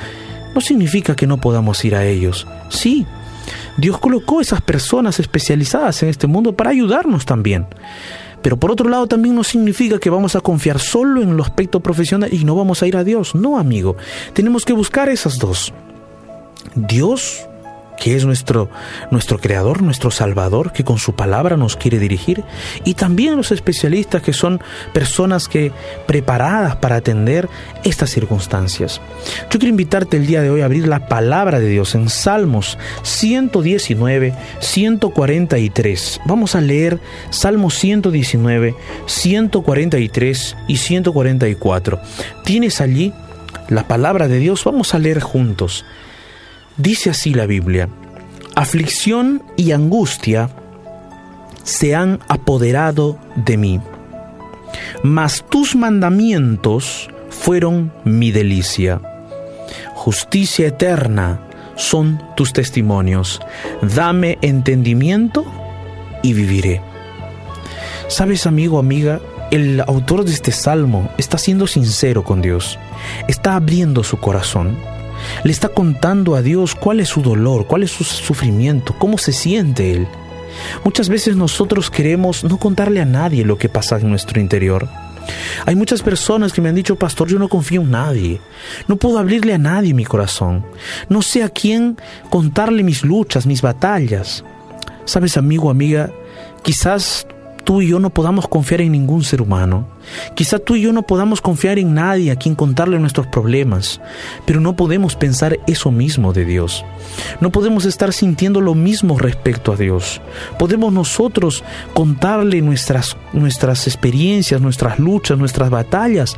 No 0.53 0.61
significa 0.61 1.15
que 1.15 1.27
no 1.27 1.37
podamos 1.37 1.83
ir 1.83 1.95
a 1.95 2.05
ellos. 2.05 2.47
Sí, 2.69 3.05
Dios 3.77 3.97
colocó 3.99 4.41
esas 4.41 4.61
personas 4.61 5.19
especializadas 5.19 6.01
en 6.03 6.09
este 6.09 6.27
mundo 6.27 6.55
para 6.55 6.69
ayudarnos 6.69 7.25
también. 7.25 7.67
Pero 8.45 8.57
por 8.57 8.69
otro 8.71 8.87
lado 8.89 9.07
también 9.07 9.33
no 9.33 9.43
significa 9.43 9.97
que 9.97 10.11
vamos 10.11 10.35
a 10.35 10.39
confiar 10.39 10.77
solo 10.79 11.23
en 11.23 11.29
el 11.29 11.41
aspecto 11.41 11.79
profesional 11.79 12.31
y 12.31 12.43
no 12.43 12.55
vamos 12.55 12.83
a 12.83 12.85
ir 12.85 12.95
a 12.95 13.03
Dios. 13.03 13.33
No, 13.33 13.57
amigo. 13.57 13.95
Tenemos 14.33 14.65
que 14.65 14.73
buscar 14.73 15.09
esas 15.09 15.39
dos. 15.39 15.73
Dios 16.75 17.47
que 17.97 18.15
es 18.15 18.25
nuestro, 18.25 18.69
nuestro 19.11 19.39
creador, 19.39 19.81
nuestro 19.81 20.11
salvador, 20.11 20.71
que 20.71 20.83
con 20.83 20.97
su 20.97 21.15
palabra 21.15 21.57
nos 21.57 21.75
quiere 21.75 21.99
dirigir, 21.99 22.43
y 22.83 22.93
también 22.93 23.35
los 23.35 23.51
especialistas 23.51 24.21
que 24.21 24.33
son 24.33 24.61
personas 24.93 25.47
que 25.47 25.71
preparadas 26.07 26.75
para 26.77 26.97
atender 26.97 27.49
estas 27.83 28.09
circunstancias. 28.09 29.01
Yo 29.49 29.59
quiero 29.59 29.69
invitarte 29.69 30.17
el 30.17 30.27
día 30.27 30.41
de 30.41 30.49
hoy 30.49 30.61
a 30.61 30.65
abrir 30.65 30.87
la 30.87 31.07
palabra 31.07 31.59
de 31.59 31.67
Dios 31.67 31.95
en 31.95 32.09
Salmos 32.09 32.77
119, 33.03 34.33
143. 34.59 36.21
Vamos 36.25 36.55
a 36.55 36.61
leer 36.61 36.99
Salmos 37.29 37.75
119, 37.75 38.75
143 39.05 40.57
y 40.67 40.77
144. 40.77 41.99
¿Tienes 42.43 42.81
allí 42.81 43.13
la 43.69 43.87
palabra 43.87 44.27
de 44.27 44.39
Dios? 44.39 44.63
Vamos 44.63 44.93
a 44.93 44.99
leer 44.99 45.21
juntos. 45.21 45.85
Dice 46.77 47.09
así 47.09 47.33
la 47.33 47.45
Biblia, 47.45 47.87
aflicción 48.53 49.41
y 49.55 49.71
angustia 49.71 50.49
se 51.63 51.95
han 51.95 52.19
apoderado 52.27 53.17
de 53.37 53.55
mí, 53.55 53.79
mas 55.01 55.45
tus 55.49 55.77
mandamientos 55.77 57.09
fueron 57.29 57.93
mi 58.03 58.31
delicia. 58.31 58.99
Justicia 59.93 60.67
eterna 60.67 61.39
son 61.77 62.21
tus 62.35 62.51
testimonios. 62.51 63.39
Dame 63.81 64.37
entendimiento 64.41 65.45
y 66.23 66.33
viviré. 66.33 66.81
Sabes, 68.09 68.45
amigo, 68.47 68.79
amiga, 68.79 69.21
el 69.49 69.79
autor 69.79 70.25
de 70.25 70.33
este 70.33 70.51
salmo 70.51 71.09
está 71.17 71.37
siendo 71.37 71.67
sincero 71.67 72.25
con 72.25 72.41
Dios, 72.41 72.77
está 73.29 73.55
abriendo 73.55 74.03
su 74.03 74.17
corazón 74.17 74.77
le 75.43 75.51
está 75.51 75.69
contando 75.69 76.35
a 76.35 76.41
Dios 76.41 76.75
cuál 76.75 76.99
es 76.99 77.09
su 77.09 77.21
dolor, 77.21 77.67
cuál 77.67 77.83
es 77.83 77.91
su 77.91 78.03
sufrimiento, 78.03 78.95
cómo 78.97 79.17
se 79.17 79.33
siente 79.33 79.91
Él. 79.91 80.07
Muchas 80.83 81.09
veces 81.09 81.35
nosotros 81.35 81.89
queremos 81.89 82.43
no 82.43 82.57
contarle 82.57 83.01
a 83.01 83.05
nadie 83.05 83.43
lo 83.43 83.57
que 83.57 83.69
pasa 83.69 83.97
en 83.97 84.09
nuestro 84.09 84.39
interior. 84.39 84.87
Hay 85.65 85.75
muchas 85.75 86.01
personas 86.01 86.53
que 86.53 86.61
me 86.61 86.69
han 86.69 86.75
dicho, 86.75 86.95
pastor, 86.95 87.27
yo 87.27 87.39
no 87.39 87.49
confío 87.49 87.81
en 87.81 87.91
nadie. 87.91 88.39
No 88.87 88.95
puedo 88.95 89.17
abrirle 89.17 89.53
a 89.53 89.57
nadie 89.57 89.93
mi 89.93 90.05
corazón. 90.05 90.65
No 91.09 91.21
sé 91.21 91.43
a 91.43 91.49
quién 91.49 91.97
contarle 92.29 92.83
mis 92.83 93.03
luchas, 93.03 93.45
mis 93.45 93.61
batallas. 93.61 94.43
Sabes, 95.05 95.37
amigo, 95.37 95.69
amiga, 95.69 96.11
quizás 96.63 97.27
tú 97.65 97.81
y 97.81 97.87
yo 97.87 97.99
no 97.99 98.11
podamos 98.11 98.47
confiar 98.47 98.79
en 98.79 98.93
ningún 98.93 99.23
ser 99.23 99.41
humano. 99.41 99.87
Quizá 100.35 100.59
tú 100.59 100.75
y 100.75 100.81
yo 100.81 100.93
no 100.93 101.01
podamos 101.01 101.41
confiar 101.41 101.79
en 101.79 101.93
nadie 101.93 102.31
a 102.31 102.37
quien 102.37 102.55
contarle 102.55 102.99
nuestros 102.99 103.27
problemas, 103.27 103.99
pero 104.45 104.61
no 104.61 104.75
podemos 104.75 105.15
pensar 105.15 105.59
eso 105.67 105.91
mismo 105.91 106.31
de 106.31 106.45
Dios. 106.45 106.85
No 107.41 107.51
podemos 107.51 107.85
estar 107.85 108.13
sintiendo 108.13 108.61
lo 108.61 108.75
mismo 108.75 109.17
respecto 109.17 109.73
a 109.73 109.75
Dios. 109.75 110.21
Podemos 110.57 110.93
nosotros 110.93 111.63
contarle 111.93 112.61
nuestras, 112.61 113.17
nuestras 113.33 113.87
experiencias, 113.87 114.61
nuestras 114.61 114.99
luchas, 114.99 115.37
nuestras 115.37 115.69
batallas 115.69 116.37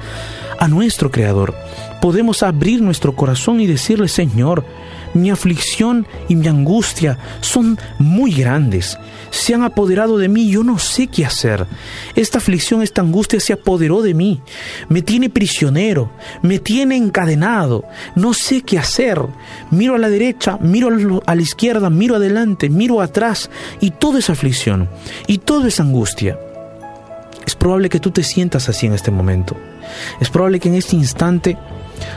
a 0.59 0.67
nuestro 0.67 1.11
Creador. 1.11 1.53
Podemos 2.01 2.43
abrir 2.43 2.81
nuestro 2.81 3.15
corazón 3.15 3.59
y 3.59 3.67
decirle, 3.67 4.07
Señor, 4.07 4.63
mi 5.13 5.31
aflicción 5.31 6.07
y 6.27 6.35
mi 6.35 6.47
angustia 6.47 7.17
son 7.41 7.77
muy 7.97 8.31
grandes. 8.31 8.97
Se 9.31 9.53
han 9.53 9.63
apoderado 9.63 10.17
de 10.17 10.29
mí, 10.29 10.49
yo 10.49 10.63
no 10.63 10.79
sé 10.79 11.07
qué 11.07 11.25
hacer. 11.25 11.65
Esta 12.15 12.37
aflicción, 12.37 12.81
esta 12.81 13.01
angustia 13.01 13.39
se 13.39 13.53
apoderó 13.53 14.01
de 14.01 14.13
mí. 14.13 14.41
Me 14.89 15.01
tiene 15.01 15.29
prisionero, 15.29 16.11
me 16.41 16.59
tiene 16.59 16.95
encadenado. 16.95 17.83
No 18.15 18.33
sé 18.33 18.61
qué 18.61 18.77
hacer. 18.77 19.19
Miro 19.71 19.95
a 19.95 19.97
la 19.97 20.09
derecha, 20.09 20.57
miro 20.61 21.21
a 21.25 21.35
la 21.35 21.41
izquierda, 21.41 21.89
miro 21.89 22.15
adelante, 22.15 22.69
miro 22.69 23.01
atrás 23.01 23.49
y 23.81 23.91
toda 23.91 24.19
esa 24.19 24.33
aflicción 24.33 24.89
y 25.25 25.39
toda 25.39 25.67
esa 25.67 25.83
angustia. 25.83 26.37
Es 27.45 27.55
probable 27.55 27.89
que 27.89 27.99
tú 27.99 28.11
te 28.11 28.23
sientas 28.23 28.67
así 28.69 28.87
en 28.87 28.93
este 28.93 29.09
momento. 29.09 29.55
Es 30.19 30.29
probable 30.29 30.59
que 30.59 30.67
en 30.67 30.75
este 30.75 30.95
instante 30.97 31.57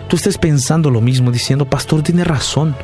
tú 0.09 0.17
estés 0.17 0.39
pensando 0.39 0.91
lo 0.91 1.01
mismo, 1.01 1.31
diciendo, 1.31 1.65
pastor, 1.65 2.03
tiene 2.03 2.25
razón. 2.25 2.75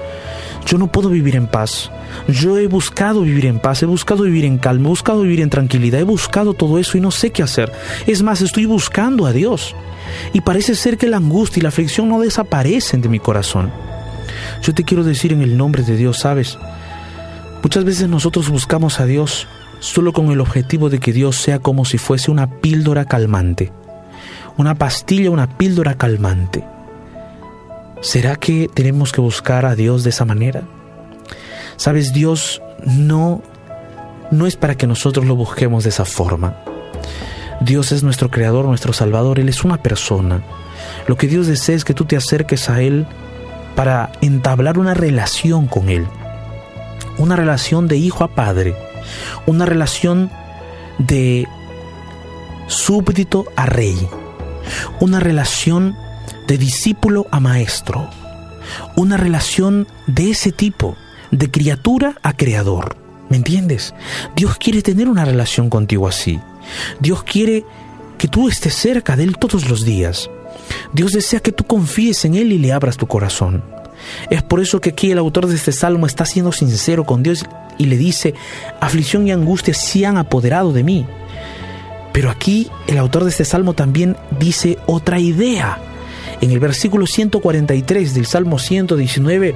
Yo 0.66 0.78
no 0.78 0.88
puedo 0.88 1.08
vivir 1.08 1.36
en 1.36 1.46
paz. 1.46 1.90
Yo 2.26 2.58
he 2.58 2.66
buscado 2.66 3.22
vivir 3.22 3.46
en 3.46 3.60
paz, 3.60 3.82
he 3.82 3.86
buscado 3.86 4.24
vivir 4.24 4.44
en 4.44 4.58
calma, 4.58 4.86
he 4.86 4.88
buscado 4.88 5.22
vivir 5.22 5.40
en 5.40 5.50
tranquilidad, 5.50 6.00
he 6.00 6.04
buscado 6.04 6.54
todo 6.54 6.78
eso 6.78 6.98
y 6.98 7.00
no 7.00 7.10
sé 7.12 7.30
qué 7.30 7.42
hacer. 7.42 7.72
Es 8.06 8.22
más, 8.22 8.40
estoy 8.40 8.64
buscando 8.64 9.26
a 9.26 9.32
Dios. 9.32 9.76
Y 10.32 10.40
parece 10.40 10.74
ser 10.74 10.98
que 10.98 11.06
la 11.06 11.18
angustia 11.18 11.60
y 11.60 11.62
la 11.62 11.68
aflicción 11.68 12.08
no 12.08 12.20
desaparecen 12.20 13.00
de 13.00 13.08
mi 13.08 13.20
corazón. 13.20 13.70
Yo 14.62 14.74
te 14.74 14.84
quiero 14.84 15.04
decir 15.04 15.32
en 15.32 15.42
el 15.42 15.56
nombre 15.56 15.82
de 15.82 15.96
Dios, 15.96 16.18
¿sabes? 16.18 16.58
Muchas 17.62 17.84
veces 17.84 18.08
nosotros 18.08 18.48
buscamos 18.48 19.00
a 19.00 19.06
Dios 19.06 19.46
solo 19.80 20.12
con 20.12 20.30
el 20.30 20.40
objetivo 20.40 20.90
de 20.90 20.98
que 20.98 21.12
Dios 21.12 21.36
sea 21.36 21.58
como 21.58 21.84
si 21.84 21.98
fuese 21.98 22.30
una 22.30 22.48
píldora 22.60 23.04
calmante. 23.04 23.72
Una 24.56 24.74
pastilla, 24.74 25.30
una 25.30 25.48
píldora 25.58 25.94
calmante. 25.94 26.64
¿Será 28.00 28.36
que 28.36 28.68
tenemos 28.72 29.12
que 29.12 29.20
buscar 29.20 29.66
a 29.66 29.74
Dios 29.74 30.04
de 30.04 30.10
esa 30.10 30.24
manera? 30.24 30.62
Sabes, 31.76 32.12
Dios 32.12 32.62
no 32.84 33.42
no 34.30 34.46
es 34.46 34.56
para 34.56 34.76
que 34.76 34.86
nosotros 34.86 35.24
lo 35.24 35.36
busquemos 35.36 35.84
de 35.84 35.90
esa 35.90 36.04
forma. 36.04 36.56
Dios 37.60 37.92
es 37.92 38.02
nuestro 38.02 38.30
creador, 38.30 38.66
nuestro 38.66 38.92
salvador, 38.92 39.38
él 39.38 39.48
es 39.48 39.64
una 39.64 39.82
persona. 39.82 40.42
Lo 41.06 41.16
que 41.16 41.28
Dios 41.28 41.46
desea 41.46 41.76
es 41.76 41.84
que 41.84 41.94
tú 41.94 42.04
te 42.04 42.16
acerques 42.16 42.68
a 42.68 42.82
él 42.82 43.06
para 43.74 44.10
entablar 44.20 44.78
una 44.78 44.94
relación 44.94 45.66
con 45.66 45.88
él. 45.88 46.06
Una 47.18 47.36
relación 47.36 47.88
de 47.88 47.96
hijo 47.96 48.24
a 48.24 48.28
padre, 48.28 48.74
una 49.46 49.64
relación 49.64 50.30
de 50.98 51.46
súbdito 52.66 53.46
a 53.56 53.66
rey, 53.66 54.08
una 55.00 55.20
relación 55.20 55.96
de 56.46 56.58
discípulo 56.58 57.26
a 57.30 57.40
maestro, 57.40 58.08
una 58.94 59.16
relación 59.16 59.86
de 60.06 60.30
ese 60.30 60.52
tipo, 60.52 60.96
de 61.30 61.50
criatura 61.50 62.16
a 62.22 62.34
creador. 62.34 62.96
¿Me 63.28 63.36
entiendes? 63.36 63.94
Dios 64.36 64.56
quiere 64.56 64.82
tener 64.82 65.08
una 65.08 65.24
relación 65.24 65.68
contigo 65.68 66.06
así. 66.06 66.38
Dios 67.00 67.24
quiere 67.24 67.64
que 68.18 68.28
tú 68.28 68.48
estés 68.48 68.74
cerca 68.74 69.16
de 69.16 69.24
Él 69.24 69.36
todos 69.38 69.68
los 69.68 69.84
días. 69.84 70.30
Dios 70.92 71.12
desea 71.12 71.40
que 71.40 71.52
tú 71.52 71.64
confíes 71.64 72.24
en 72.24 72.34
Él 72.34 72.52
y 72.52 72.58
le 72.58 72.72
abras 72.72 72.96
tu 72.96 73.06
corazón. 73.06 73.64
Es 74.30 74.42
por 74.42 74.60
eso 74.60 74.80
que 74.80 74.90
aquí 74.90 75.10
el 75.10 75.18
autor 75.18 75.46
de 75.46 75.56
este 75.56 75.72
salmo 75.72 76.06
está 76.06 76.24
siendo 76.24 76.52
sincero 76.52 77.04
con 77.04 77.22
Dios 77.22 77.44
y 77.78 77.86
le 77.86 77.96
dice, 77.96 78.34
aflicción 78.80 79.26
y 79.26 79.32
angustia 79.32 79.74
se 79.74 80.06
han 80.06 80.16
apoderado 80.16 80.72
de 80.72 80.84
mí. 80.84 81.06
Pero 82.12 82.30
aquí 82.30 82.70
el 82.86 82.98
autor 82.98 83.24
de 83.24 83.30
este 83.30 83.44
salmo 83.44 83.74
también 83.74 84.16
dice 84.38 84.78
otra 84.86 85.18
idea 85.18 85.78
en 86.40 86.50
el 86.50 86.58
versículo 86.58 87.06
143 87.06 88.14
del 88.14 88.26
Salmo 88.26 88.58
119, 88.58 89.54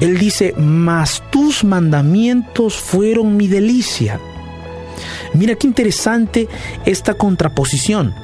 Él 0.00 0.18
dice, 0.18 0.54
mas 0.56 1.22
tus 1.30 1.64
mandamientos 1.64 2.74
fueron 2.74 3.36
mi 3.36 3.48
delicia. 3.48 4.20
Mira 5.34 5.54
qué 5.54 5.66
interesante 5.66 6.48
esta 6.84 7.14
contraposición 7.14 8.14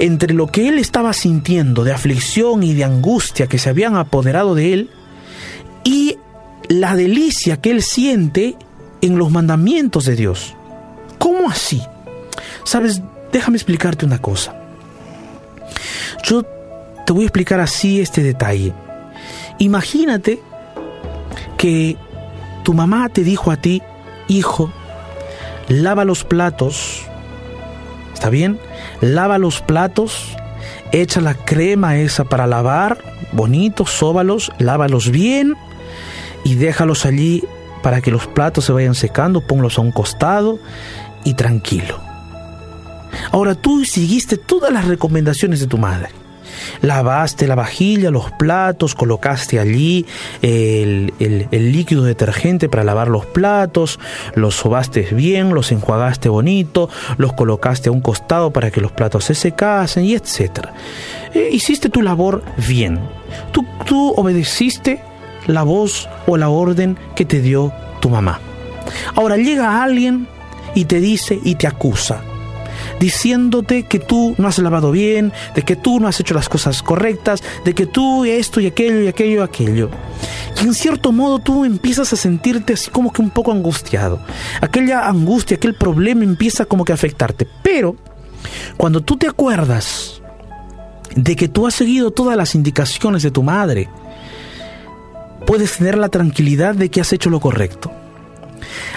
entre 0.00 0.34
lo 0.34 0.46
que 0.46 0.68
él 0.68 0.78
estaba 0.78 1.12
sintiendo 1.12 1.84
de 1.84 1.92
aflicción 1.92 2.62
y 2.62 2.74
de 2.74 2.84
angustia 2.84 3.46
que 3.46 3.58
se 3.58 3.68
habían 3.68 3.96
apoderado 3.96 4.54
de 4.54 4.72
él 4.72 4.90
y 5.84 6.16
la 6.68 6.94
delicia 6.94 7.60
que 7.60 7.70
él 7.70 7.82
siente 7.82 8.56
en 9.00 9.18
los 9.18 9.30
mandamientos 9.30 10.04
de 10.04 10.16
Dios. 10.16 10.54
¿Cómo 11.18 11.48
así? 11.50 11.82
Sabes, 12.64 13.02
déjame 13.32 13.56
explicarte 13.56 14.04
una 14.04 14.20
cosa. 14.20 14.54
Yo 16.24 16.44
te 17.08 17.14
voy 17.14 17.22
a 17.22 17.28
explicar 17.28 17.58
así 17.58 18.02
este 18.02 18.22
detalle. 18.22 18.74
Imagínate 19.56 20.42
que 21.56 21.96
tu 22.64 22.74
mamá 22.74 23.08
te 23.08 23.24
dijo 23.24 23.50
a 23.50 23.56
ti, 23.56 23.80
hijo, 24.28 24.70
lava 25.68 26.04
los 26.04 26.24
platos. 26.24 27.06
¿Está 28.12 28.28
bien? 28.28 28.60
Lava 29.00 29.38
los 29.38 29.62
platos, 29.62 30.36
echa 30.92 31.22
la 31.22 31.32
crema 31.32 31.96
esa 31.96 32.24
para 32.24 32.46
lavar, 32.46 32.98
bonitos, 33.32 33.88
sóbalos, 33.88 34.52
lávalos 34.58 35.10
bien 35.10 35.54
y 36.44 36.56
déjalos 36.56 37.06
allí 37.06 37.42
para 37.82 38.02
que 38.02 38.10
los 38.10 38.26
platos 38.26 38.66
se 38.66 38.72
vayan 38.72 38.94
secando, 38.94 39.40
ponlos 39.40 39.78
a 39.78 39.80
un 39.80 39.92
costado 39.92 40.58
y 41.24 41.32
tranquilo. 41.32 42.02
Ahora 43.32 43.54
tú 43.54 43.86
seguiste 43.86 44.36
todas 44.36 44.70
las 44.70 44.86
recomendaciones 44.86 45.60
de 45.60 45.68
tu 45.68 45.78
madre 45.78 46.10
lavaste 46.80 47.46
la 47.46 47.54
vajilla, 47.54 48.10
los 48.10 48.30
platos, 48.32 48.94
colocaste 48.94 49.58
allí 49.58 50.06
el, 50.42 51.12
líquido 51.50 52.04
detergente 52.04 52.68
para 52.68 52.84
lavar 52.84 53.08
los 53.08 53.26
platos, 53.26 53.98
los 54.34 54.54
sobaste 54.54 55.02
bien, 55.12 55.54
los 55.54 55.72
enjuagaste 55.72 56.28
bonito, 56.28 56.88
los 57.16 57.32
colocaste 57.32 57.88
a 57.88 57.92
un 57.92 58.00
costado 58.00 58.52
para 58.52 58.70
que 58.70 58.80
los 58.80 58.92
platos 58.92 59.24
se 59.24 59.34
secasen 59.34 60.04
y 60.04 60.14
etc. 60.14 60.68
Eh, 61.34 61.50
hiciste 61.52 61.88
tu 61.88 62.02
labor 62.02 62.42
bien. 62.68 62.98
Tú, 63.52 63.64
tú 63.84 64.14
obedeciste 64.16 65.00
la 65.46 65.62
voz 65.62 66.08
o 66.26 66.36
la 66.36 66.48
orden 66.48 66.98
que 67.14 67.24
te 67.24 67.40
dio 67.40 67.72
tu 68.00 68.10
mamá. 68.10 68.40
Ahora 69.14 69.36
llega 69.36 69.82
alguien 69.82 70.28
y 70.74 70.84
te 70.84 71.00
dice 71.00 71.38
y 71.42 71.56
te 71.56 71.66
acusa 71.66 72.22
diciéndote 73.00 73.84
que 73.84 73.98
tú 73.98 74.34
no 74.38 74.48
has 74.48 74.58
lavado 74.58 74.90
bien, 74.90 75.32
de 75.54 75.62
que 75.62 75.76
tú 75.76 76.00
no 76.00 76.08
has 76.08 76.20
hecho 76.20 76.34
las 76.34 76.48
cosas 76.48 76.82
correctas, 76.82 77.42
de 77.64 77.74
que 77.74 77.86
tú 77.86 78.24
esto 78.24 78.60
y 78.60 78.66
aquello 78.66 79.02
y 79.02 79.08
aquello 79.08 79.40
y 79.40 79.44
aquello. 79.44 79.90
Y 80.60 80.64
en 80.64 80.74
cierto 80.74 81.12
modo 81.12 81.38
tú 81.38 81.64
empiezas 81.64 82.12
a 82.12 82.16
sentirte 82.16 82.72
así 82.72 82.90
como 82.90 83.12
que 83.12 83.22
un 83.22 83.30
poco 83.30 83.52
angustiado. 83.52 84.20
Aquella 84.60 85.08
angustia, 85.08 85.56
aquel 85.56 85.74
problema 85.74 86.24
empieza 86.24 86.64
como 86.64 86.84
que 86.84 86.92
a 86.92 86.96
afectarte. 86.96 87.46
Pero 87.62 87.96
cuando 88.76 89.00
tú 89.00 89.16
te 89.16 89.28
acuerdas 89.28 90.20
de 91.14 91.36
que 91.36 91.48
tú 91.48 91.66
has 91.66 91.74
seguido 91.74 92.10
todas 92.10 92.36
las 92.36 92.54
indicaciones 92.54 93.22
de 93.22 93.30
tu 93.30 93.42
madre, 93.42 93.88
puedes 95.46 95.78
tener 95.78 95.96
la 95.96 96.08
tranquilidad 96.08 96.74
de 96.74 96.90
que 96.90 97.00
has 97.00 97.12
hecho 97.12 97.30
lo 97.30 97.40
correcto. 97.40 97.92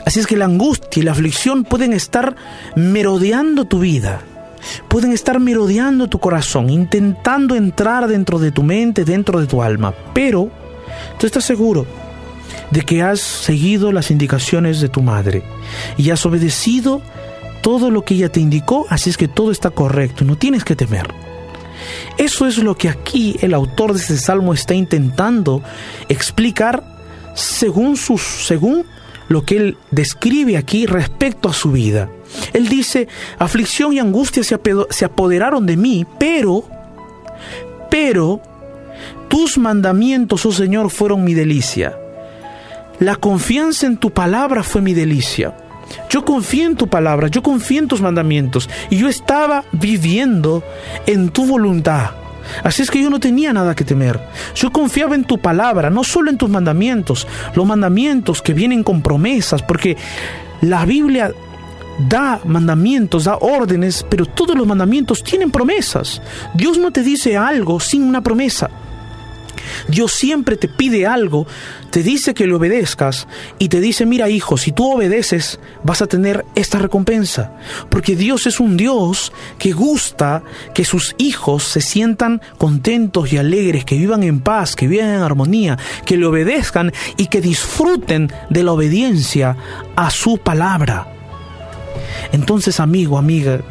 Así 0.05 0.19
es 0.19 0.27
que 0.27 0.37
la 0.37 0.45
angustia 0.45 1.01
y 1.01 1.05
la 1.05 1.11
aflicción 1.11 1.63
pueden 1.63 1.93
estar 1.93 2.35
merodeando 2.75 3.65
tu 3.65 3.79
vida, 3.79 4.21
pueden 4.87 5.11
estar 5.11 5.39
merodeando 5.39 6.07
tu 6.07 6.19
corazón, 6.19 6.69
intentando 6.69 7.55
entrar 7.55 8.07
dentro 8.07 8.39
de 8.39 8.51
tu 8.51 8.63
mente, 8.63 9.05
dentro 9.05 9.39
de 9.39 9.47
tu 9.47 9.61
alma, 9.61 9.93
pero 10.13 10.49
tú 11.19 11.25
estás 11.25 11.43
seguro 11.43 11.85
de 12.71 12.81
que 12.81 13.01
has 13.01 13.19
seguido 13.19 13.91
las 13.91 14.11
indicaciones 14.11 14.81
de 14.81 14.89
tu 14.89 15.01
madre 15.01 15.43
y 15.97 16.09
has 16.09 16.25
obedecido 16.25 17.01
todo 17.61 17.91
lo 17.91 18.03
que 18.03 18.15
ella 18.15 18.31
te 18.31 18.39
indicó, 18.39 18.87
así 18.89 19.09
es 19.09 19.17
que 19.17 19.27
todo 19.27 19.51
está 19.51 19.69
correcto, 19.69 20.25
no 20.25 20.37
tienes 20.37 20.63
que 20.63 20.75
temer. 20.75 21.07
Eso 22.17 22.47
es 22.47 22.57
lo 22.57 22.75
que 22.75 22.89
aquí 22.89 23.37
el 23.41 23.53
autor 23.53 23.93
de 23.93 23.99
este 23.99 24.17
salmo 24.17 24.53
está 24.53 24.73
intentando 24.73 25.61
explicar 26.09 26.83
según 27.33 27.97
sus 27.97 28.21
según 28.21 28.85
lo 29.31 29.45
que 29.45 29.57
él 29.57 29.77
describe 29.91 30.57
aquí 30.57 30.85
respecto 30.85 31.49
a 31.49 31.53
su 31.53 31.71
vida. 31.71 32.09
Él 32.53 32.67
dice, 32.67 33.07
aflicción 33.39 33.93
y 33.93 33.99
angustia 33.99 34.43
se 34.43 35.05
apoderaron 35.05 35.65
de 35.65 35.77
mí, 35.77 36.05
pero, 36.19 36.65
pero, 37.89 38.41
tus 39.29 39.57
mandamientos, 39.57 40.45
oh 40.45 40.51
Señor, 40.51 40.89
fueron 40.89 41.23
mi 41.23 41.33
delicia. 41.33 41.97
La 42.99 43.15
confianza 43.15 43.87
en 43.87 43.97
tu 43.97 44.11
palabra 44.11 44.63
fue 44.63 44.81
mi 44.81 44.93
delicia. 44.93 45.55
Yo 46.09 46.23
confié 46.23 46.65
en 46.65 46.75
tu 46.75 46.87
palabra, 46.87 47.27
yo 47.27 47.41
confié 47.41 47.79
en 47.79 47.87
tus 47.87 48.01
mandamientos 48.01 48.69
y 48.89 48.97
yo 48.97 49.07
estaba 49.07 49.63
viviendo 49.71 50.63
en 51.05 51.29
tu 51.29 51.45
voluntad. 51.45 52.20
Así 52.63 52.81
es 52.81 52.91
que 52.91 53.01
yo 53.01 53.09
no 53.09 53.19
tenía 53.19 53.53
nada 53.53 53.75
que 53.75 53.83
temer. 53.83 54.19
Yo 54.55 54.71
confiaba 54.71 55.15
en 55.15 55.23
tu 55.23 55.37
palabra, 55.37 55.89
no 55.89 56.03
solo 56.03 56.29
en 56.29 56.37
tus 56.37 56.49
mandamientos, 56.49 57.27
los 57.55 57.65
mandamientos 57.65 58.41
que 58.41 58.53
vienen 58.53 58.83
con 58.83 59.01
promesas, 59.01 59.61
porque 59.61 59.97
la 60.61 60.85
Biblia 60.85 61.33
da 62.09 62.39
mandamientos, 62.45 63.25
da 63.25 63.37
órdenes, 63.37 64.05
pero 64.09 64.25
todos 64.25 64.55
los 64.55 64.67
mandamientos 64.67 65.23
tienen 65.23 65.51
promesas. 65.51 66.21
Dios 66.53 66.77
no 66.77 66.91
te 66.91 67.03
dice 67.03 67.37
algo 67.37 67.79
sin 67.79 68.03
una 68.03 68.21
promesa. 68.21 68.69
Dios 69.87 70.11
siempre 70.11 70.55
te 70.55 70.67
pide 70.67 71.05
algo, 71.05 71.47
te 71.91 72.03
dice 72.03 72.33
que 72.33 72.47
le 72.47 72.53
obedezcas 72.53 73.27
y 73.59 73.69
te 73.69 73.79
dice, 73.79 74.05
mira 74.05 74.29
hijo, 74.29 74.57
si 74.57 74.71
tú 74.71 74.93
obedeces 74.93 75.59
vas 75.83 76.01
a 76.01 76.07
tener 76.07 76.45
esta 76.55 76.79
recompensa. 76.79 77.53
Porque 77.89 78.15
Dios 78.15 78.47
es 78.47 78.59
un 78.59 78.77
Dios 78.77 79.31
que 79.57 79.71
gusta 79.71 80.43
que 80.73 80.85
sus 80.85 81.15
hijos 81.17 81.63
se 81.63 81.81
sientan 81.81 82.41
contentos 82.57 83.31
y 83.33 83.37
alegres, 83.37 83.85
que 83.85 83.97
vivan 83.97 84.23
en 84.23 84.39
paz, 84.39 84.75
que 84.75 84.87
vivan 84.87 85.09
en 85.09 85.21
armonía, 85.21 85.77
que 86.05 86.17
le 86.17 86.25
obedezcan 86.25 86.91
y 87.17 87.27
que 87.27 87.41
disfruten 87.41 88.31
de 88.49 88.63
la 88.63 88.73
obediencia 88.73 89.57
a 89.95 90.09
su 90.09 90.37
palabra. 90.37 91.07
Entonces, 92.31 92.79
amigo, 92.79 93.17
amiga, 93.17 93.61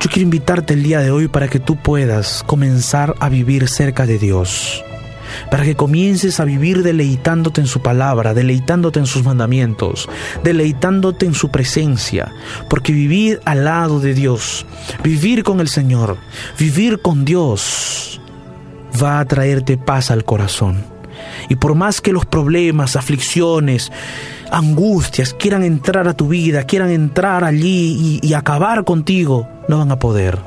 yo 0.00 0.10
quiero 0.10 0.22
invitarte 0.22 0.74
el 0.74 0.82
día 0.82 1.00
de 1.00 1.10
hoy 1.10 1.28
para 1.28 1.48
que 1.48 1.58
tú 1.58 1.76
puedas 1.76 2.42
comenzar 2.46 3.14
a 3.20 3.28
vivir 3.28 3.68
cerca 3.68 4.06
de 4.06 4.18
Dios 4.18 4.82
para 5.50 5.64
que 5.64 5.74
comiences 5.74 6.40
a 6.40 6.44
vivir 6.44 6.82
deleitándote 6.82 7.60
en 7.60 7.66
su 7.66 7.80
palabra, 7.80 8.34
deleitándote 8.34 8.98
en 8.98 9.06
sus 9.06 9.24
mandamientos, 9.24 10.08
deleitándote 10.42 11.26
en 11.26 11.34
su 11.34 11.50
presencia, 11.50 12.32
porque 12.68 12.92
vivir 12.92 13.40
al 13.44 13.64
lado 13.64 14.00
de 14.00 14.14
Dios, 14.14 14.66
vivir 15.02 15.42
con 15.42 15.60
el 15.60 15.68
Señor, 15.68 16.16
vivir 16.58 17.00
con 17.00 17.24
Dios, 17.24 18.20
va 19.02 19.20
a 19.20 19.24
traerte 19.24 19.76
paz 19.76 20.10
al 20.10 20.24
corazón. 20.24 20.84
Y 21.48 21.56
por 21.56 21.74
más 21.74 22.00
que 22.00 22.12
los 22.12 22.26
problemas, 22.26 22.96
aflicciones, 22.96 23.92
angustias 24.50 25.34
quieran 25.34 25.64
entrar 25.64 26.08
a 26.08 26.14
tu 26.14 26.28
vida, 26.28 26.64
quieran 26.64 26.90
entrar 26.90 27.44
allí 27.44 28.20
y, 28.22 28.26
y 28.26 28.34
acabar 28.34 28.84
contigo, 28.84 29.48
no 29.68 29.78
van 29.78 29.92
a 29.92 29.98
poder 29.98 30.38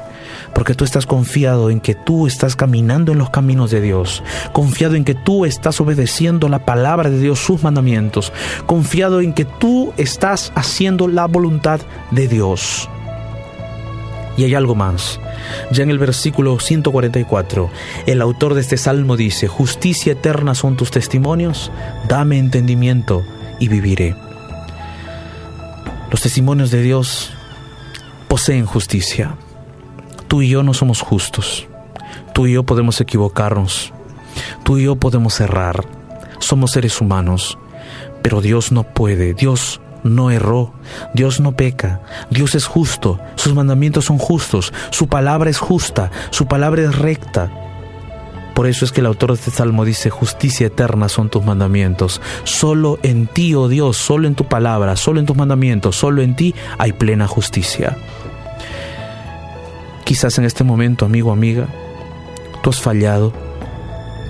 porque 0.54 0.74
tú 0.74 0.84
estás 0.84 1.06
confiado 1.06 1.70
en 1.70 1.80
que 1.80 1.96
tú 1.96 2.28
estás 2.28 2.56
caminando 2.56 3.12
en 3.12 3.18
los 3.18 3.30
caminos 3.30 3.72
de 3.72 3.82
Dios, 3.82 4.24
confiado 4.52 4.96
en 4.96 5.04
que 5.04 5.16
tú 5.16 5.46
estás 5.46 5.80
obedeciendo 5.82 6.50
la 6.50 6.66
palabra 6.66 7.10
de 7.10 7.20
Dios, 7.20 7.40
sus 7.40 7.64
mandamientos, 7.64 8.34
confiado 8.66 9.22
en 9.22 9.34
que 9.34 9.46
tú 9.46 9.94
estás 9.98 10.52
haciendo 10.56 11.08
la 11.08 11.26
voluntad 11.26 11.80
de 12.12 12.28
Dios. 12.28 12.90
Y 14.38 14.44
hay 14.44 14.56
algo 14.56 14.74
más. 14.74 15.20
Ya 15.72 15.84
en 15.84 15.90
el 15.90 16.00
versículo 16.00 16.60
144, 16.60 17.70
el 18.06 18.22
autor 18.22 18.54
de 18.54 18.62
este 18.62 18.78
salmo 18.78 19.18
dice, 19.18 19.48
justicia 19.48 20.14
eterna 20.14 20.56
son 20.56 20.78
tus 20.78 20.92
testimonios, 20.92 21.72
dame 22.08 22.38
entendimiento 22.38 23.24
y 23.60 23.68
viviré. 23.68 24.16
Los 26.10 26.22
testimonios 26.22 26.72
de 26.72 26.82
Dios 26.82 27.34
poseen 28.30 28.66
justicia. 28.66 29.36
Tú 30.30 30.42
y 30.44 30.50
yo 30.50 30.64
no 30.64 30.74
somos 30.74 31.02
justos. 31.02 31.68
Tú 32.34 32.48
y 32.48 32.54
yo 32.54 32.64
podemos 32.64 33.02
equivocarnos. 33.02 33.92
Tú 34.64 34.78
y 34.78 34.84
yo 34.84 34.96
podemos 34.96 35.42
errar. 35.42 35.84
Somos 36.38 36.72
seres 36.72 37.02
humanos. 37.02 37.58
Pero 38.22 38.40
Dios 38.40 38.72
no 38.72 38.84
puede. 38.84 39.34
Dios 39.34 39.82
no 40.04 40.30
erró. 40.30 40.74
Dios 41.14 41.40
no 41.40 41.54
peca. 41.54 42.02
Dios 42.30 42.54
es 42.54 42.68
justo. 42.68 43.20
Sus 43.36 43.56
mandamientos 43.56 44.06
son 44.06 44.20
justos. 44.20 44.72
Su 44.92 45.08
palabra 45.08 45.50
es 45.50 45.58
justa. 45.58 46.12
Su 46.30 46.46
palabra 46.46 46.84
es 46.84 46.98
recta. 46.98 47.52
Por 48.54 48.68
eso 48.68 48.84
es 48.84 48.92
que 48.92 49.00
el 49.00 49.08
autor 49.08 49.30
de 49.30 49.36
este 49.36 49.52
salmo 49.52 49.86
dice, 49.86 50.10
justicia 50.10 50.68
eterna 50.68 51.08
son 51.08 51.30
tus 51.30 51.46
mandamientos. 51.46 52.22
Solo 52.44 53.00
en 53.04 53.28
ti, 53.28 53.56
oh 53.56 53.70
Dios, 53.70 53.96
solo 53.96 54.28
en 54.28 54.36
tu 54.36 54.44
palabra, 54.50 54.98
solo 54.98 55.22
en 55.22 55.26
tus 55.26 55.38
mandamientos, 55.38 55.96
solo 55.96 56.22
en 56.22 56.36
ti 56.36 56.54
hay 56.78 56.92
plena 56.92 57.26
justicia. 57.26 57.98
Quizás 60.10 60.40
en 60.40 60.46
este 60.46 60.64
momento, 60.64 61.06
amigo, 61.06 61.32
amiga, 61.32 61.68
tú 62.64 62.72
has 62.72 62.82
fallado, 62.82 63.32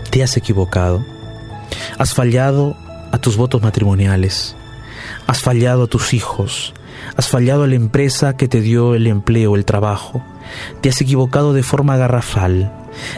te 0.09 0.21
has 0.21 0.35
equivocado, 0.35 1.05
has 1.97 2.13
fallado 2.13 2.75
a 3.13 3.17
tus 3.17 3.37
votos 3.37 3.61
matrimoniales, 3.61 4.57
has 5.25 5.41
fallado 5.41 5.83
a 5.83 5.87
tus 5.87 6.13
hijos, 6.13 6.73
has 7.15 7.29
fallado 7.29 7.63
a 7.63 7.67
la 7.67 7.75
empresa 7.75 8.35
que 8.35 8.49
te 8.49 8.59
dio 8.59 8.93
el 8.93 9.07
empleo, 9.07 9.55
el 9.55 9.63
trabajo, 9.63 10.21
te 10.81 10.89
has 10.89 10.99
equivocado 10.99 11.53
de 11.53 11.63
forma 11.63 11.95
garrafal, 11.95 12.73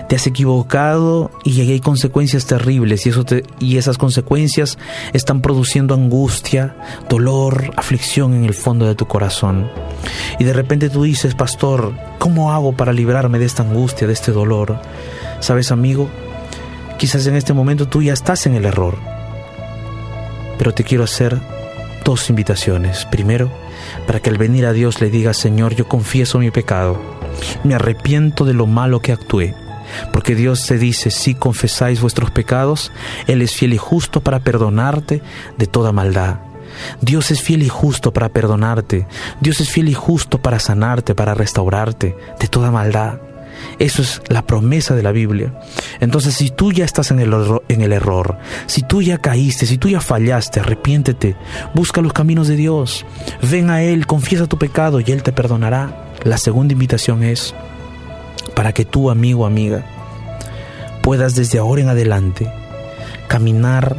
te 0.08 0.16
has 0.16 0.28
equivocado 0.28 1.32
y 1.44 1.62
hay 1.62 1.80
consecuencias 1.80 2.46
terribles 2.46 3.06
y, 3.06 3.10
eso 3.10 3.26
y 3.60 3.78
esas 3.78 3.98
consecuencias 3.98 4.78
están 5.14 5.42
produciendo 5.42 5.94
angustia, 5.94 6.76
dolor, 7.10 7.72
aflicción 7.78 8.34
en 8.34 8.46
el 8.46 8.54
fondo 8.54 8.86
de 8.86 8.96
tu 8.96 9.08
corazón. 9.08 9.70
Y 10.40 10.44
de 10.44 10.54
repente 10.54 10.90
tú 10.90 11.04
dices, 11.04 11.36
pastor, 11.36 11.94
¿cómo 12.20 12.52
hago 12.52 12.74
para 12.74 12.94
librarme 12.94 13.40
de 13.40 13.46
esta 13.46 13.64
angustia, 13.64 14.08
de 14.08 14.14
este 14.14 14.32
dolor? 14.32 14.80
¿Sabes, 15.40 15.72
amigo? 15.72 16.10
Quizás 16.98 17.26
en 17.28 17.36
este 17.36 17.54
momento 17.54 17.88
tú 17.88 18.02
ya 18.02 18.14
estás 18.14 18.46
en 18.46 18.56
el 18.56 18.66
error, 18.66 18.98
pero 20.58 20.74
te 20.74 20.84
quiero 20.84 21.04
hacer 21.04 21.40
dos 22.04 22.30
invitaciones. 22.30 23.06
Primero, 23.06 23.50
para 24.06 24.20
que 24.20 24.30
al 24.30 24.38
venir 24.38 24.66
a 24.66 24.74
Dios 24.74 25.02
le 25.02 25.10
digas, 25.10 25.38
Señor, 25.38 25.76
yo 25.76 25.88
confieso 25.88 26.40
mi 26.40 26.52
pecado, 26.52 27.00
me 27.64 27.74
arrepiento 27.74 28.46
de 28.46 28.54
lo 28.54 28.68
malo 28.68 29.02
que 29.02 29.12
actué 29.12 29.56
porque 30.12 30.36
Dios 30.36 30.60
se 30.60 30.78
dice, 30.78 31.12
si 31.12 31.36
confesáis 31.36 32.02
vuestros 32.02 32.32
pecados, 32.32 32.92
Él 33.28 33.42
es 33.42 33.54
fiel 33.54 33.74
y 33.74 33.78
justo 33.78 34.22
para 34.22 34.40
perdonarte 34.40 35.22
de 35.58 35.68
toda 35.68 35.92
maldad. 35.92 36.40
Dios 37.02 37.32
es 37.32 37.42
fiel 37.42 37.64
y 37.64 37.70
justo 37.70 38.14
para 38.14 38.30
perdonarte. 38.30 39.08
Dios 39.40 39.60
es 39.60 39.70
fiel 39.70 39.90
y 39.90 39.94
justo 39.94 40.42
para 40.42 40.60
sanarte, 40.60 41.16
para 41.16 41.34
restaurarte 41.34 42.16
de 42.40 42.48
toda 42.48 42.72
maldad. 42.72 43.20
Eso 43.80 44.02
es 44.02 44.22
la 44.28 44.46
promesa 44.46 44.96
de 44.96 45.04
la 45.04 45.12
Biblia. 45.12 45.54
Entonces, 46.00 46.36
si 46.36 46.50
tú 46.50 46.72
ya 46.72 46.86
estás 46.86 47.12
en 47.12 47.20
el, 47.20 47.34
en 47.68 47.82
el, 47.82 47.94
error, 47.94 48.38
si 48.66 48.82
tú 48.82 49.02
ya 49.02 49.18
caíste, 49.18 49.66
si 49.66 49.78
tú 49.78 49.90
ya 49.90 50.02
fallaste, 50.02 50.60
arrepiéntete, 50.60 51.36
busca 51.74 52.02
los 52.02 52.14
caminos 52.14 52.48
de 52.48 52.56
Dios, 52.56 53.06
ven 53.50 53.70
a 53.70 53.84
Él, 53.84 54.08
confiesa 54.08 54.48
tu 54.48 54.58
pecado 54.58 55.00
y 55.00 55.12
Él 55.12 55.24
te 55.24 55.32
perdonará. 55.32 56.10
La 56.24 56.38
segunda 56.38 56.74
invitación 56.74 57.24
es, 57.24 57.56
para 58.56 58.74
que 58.74 58.86
tú, 58.86 59.10
amigo, 59.10 59.46
amiga, 59.46 59.84
puedas 61.02 61.36
desde 61.36 61.60
ahora 61.60 61.82
en 61.82 61.90
adelante 61.90 62.52
caminar 63.28 63.96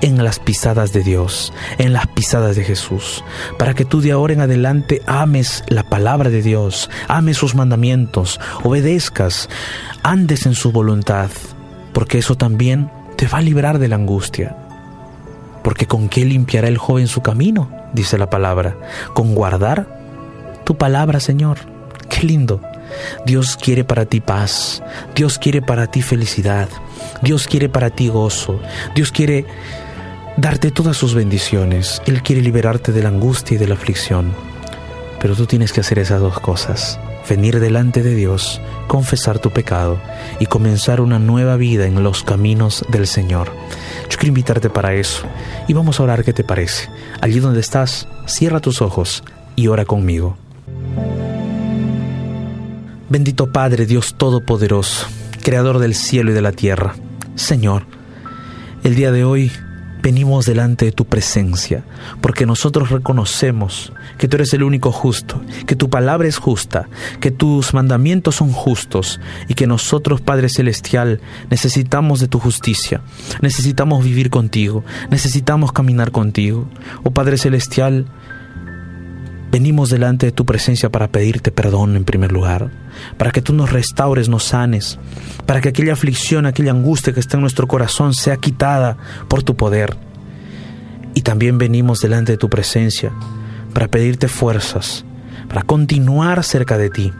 en 0.00 0.22
las 0.22 0.38
pisadas 0.38 0.92
de 0.92 1.02
Dios, 1.02 1.52
en 1.78 1.94
las 1.94 2.06
pisadas 2.08 2.56
de 2.56 2.64
Jesús, 2.64 3.24
para 3.58 3.72
que 3.72 3.86
tú 3.86 4.02
de 4.02 4.12
ahora 4.12 4.34
en 4.34 4.42
adelante 4.42 5.00
ames 5.06 5.64
la 5.68 5.82
palabra 5.82 6.28
de 6.28 6.42
Dios, 6.42 6.90
ames 7.08 7.38
sus 7.38 7.54
mandamientos, 7.54 8.38
obedezcas, 8.62 9.48
andes 10.02 10.44
en 10.44 10.54
su 10.54 10.72
voluntad, 10.72 11.30
porque 11.94 12.18
eso 12.18 12.34
también 12.34 12.90
te 13.16 13.26
va 13.26 13.38
a 13.38 13.42
librar 13.42 13.78
de 13.78 13.88
la 13.88 13.96
angustia. 13.96 14.56
Porque 15.62 15.86
con 15.86 16.10
qué 16.10 16.26
limpiará 16.26 16.68
el 16.68 16.76
joven 16.76 17.06
su 17.06 17.22
camino, 17.22 17.70
dice 17.94 18.18
la 18.18 18.28
palabra, 18.28 18.76
con 19.14 19.34
guardar 19.34 19.86
tu 20.64 20.76
palabra, 20.76 21.20
Señor. 21.20 21.56
Qué 22.10 22.26
lindo. 22.26 22.60
Dios 23.26 23.56
quiere 23.56 23.84
para 23.84 24.04
ti 24.06 24.20
paz, 24.20 24.82
Dios 25.14 25.38
quiere 25.38 25.62
para 25.62 25.86
ti 25.86 26.02
felicidad, 26.02 26.68
Dios 27.22 27.46
quiere 27.46 27.68
para 27.68 27.90
ti 27.90 28.08
gozo, 28.08 28.60
Dios 28.94 29.12
quiere 29.12 29.46
darte 30.36 30.70
todas 30.70 30.96
sus 30.96 31.14
bendiciones, 31.14 32.02
Él 32.06 32.22
quiere 32.22 32.42
liberarte 32.42 32.92
de 32.92 33.02
la 33.02 33.08
angustia 33.08 33.54
y 33.54 33.58
de 33.58 33.68
la 33.68 33.74
aflicción. 33.74 34.34
Pero 35.20 35.36
tú 35.36 35.46
tienes 35.46 35.72
que 35.72 35.80
hacer 35.80 35.98
esas 35.98 36.20
dos 36.20 36.38
cosas, 36.40 36.98
venir 37.28 37.60
delante 37.60 38.02
de 38.02 38.14
Dios, 38.14 38.60
confesar 38.88 39.38
tu 39.38 39.50
pecado 39.50 39.98
y 40.38 40.46
comenzar 40.46 41.00
una 41.00 41.18
nueva 41.18 41.56
vida 41.56 41.86
en 41.86 42.02
los 42.02 42.22
caminos 42.22 42.84
del 42.88 43.06
Señor. 43.06 43.50
Yo 44.10 44.18
quiero 44.18 44.28
invitarte 44.28 44.70
para 44.70 44.94
eso 44.94 45.24
y 45.66 45.72
vamos 45.72 45.98
a 45.98 46.02
orar, 46.02 46.24
¿qué 46.24 46.32
te 46.32 46.44
parece? 46.44 46.90
Allí 47.20 47.40
donde 47.40 47.60
estás, 47.60 48.06
cierra 48.26 48.60
tus 48.60 48.82
ojos 48.82 49.24
y 49.56 49.68
ora 49.68 49.84
conmigo. 49.84 50.36
Bendito 53.08 53.52
Padre, 53.52 53.84
Dios 53.84 54.14
Todopoderoso, 54.16 55.06
Creador 55.42 55.78
del 55.78 55.94
cielo 55.94 56.30
y 56.30 56.34
de 56.34 56.40
la 56.40 56.52
tierra. 56.52 56.94
Señor, 57.34 57.84
el 58.82 58.94
día 58.94 59.12
de 59.12 59.24
hoy 59.24 59.52
venimos 60.02 60.46
delante 60.46 60.86
de 60.86 60.92
tu 60.92 61.04
presencia, 61.04 61.84
porque 62.22 62.46
nosotros 62.46 62.90
reconocemos 62.90 63.92
que 64.16 64.26
tú 64.26 64.36
eres 64.36 64.54
el 64.54 64.62
único 64.62 64.90
justo, 64.90 65.42
que 65.66 65.76
tu 65.76 65.90
palabra 65.90 66.26
es 66.26 66.38
justa, 66.38 66.88
que 67.20 67.30
tus 67.30 67.74
mandamientos 67.74 68.36
son 68.36 68.52
justos 68.52 69.20
y 69.48 69.54
que 69.54 69.66
nosotros, 69.66 70.22
Padre 70.22 70.48
Celestial, 70.48 71.20
necesitamos 71.50 72.20
de 72.20 72.28
tu 72.28 72.38
justicia, 72.38 73.02
necesitamos 73.42 74.02
vivir 74.02 74.30
contigo, 74.30 74.82
necesitamos 75.10 75.72
caminar 75.72 76.10
contigo. 76.10 76.66
Oh 77.02 77.10
Padre 77.10 77.36
Celestial, 77.36 78.06
Venimos 79.54 79.88
delante 79.88 80.26
de 80.26 80.32
tu 80.32 80.44
presencia 80.44 80.90
para 80.90 81.06
pedirte 81.06 81.52
perdón 81.52 81.94
en 81.94 82.04
primer 82.04 82.32
lugar, 82.32 82.72
para 83.16 83.30
que 83.30 83.40
tú 83.40 83.52
nos 83.52 83.70
restaures, 83.70 84.28
nos 84.28 84.42
sanes, 84.42 84.98
para 85.46 85.60
que 85.60 85.68
aquella 85.68 85.92
aflicción, 85.92 86.44
aquella 86.44 86.72
angustia 86.72 87.12
que 87.12 87.20
está 87.20 87.36
en 87.36 87.42
nuestro 87.42 87.68
corazón 87.68 88.14
sea 88.14 88.36
quitada 88.36 88.96
por 89.28 89.44
tu 89.44 89.54
poder. 89.54 89.96
Y 91.14 91.20
también 91.20 91.56
venimos 91.56 92.00
delante 92.00 92.32
de 92.32 92.38
tu 92.38 92.50
presencia 92.50 93.12
para 93.72 93.86
pedirte 93.86 94.26
fuerzas, 94.26 95.04
para 95.48 95.62
continuar 95.62 96.42
cerca 96.42 96.76
de 96.76 96.90
ti, 96.90 97.12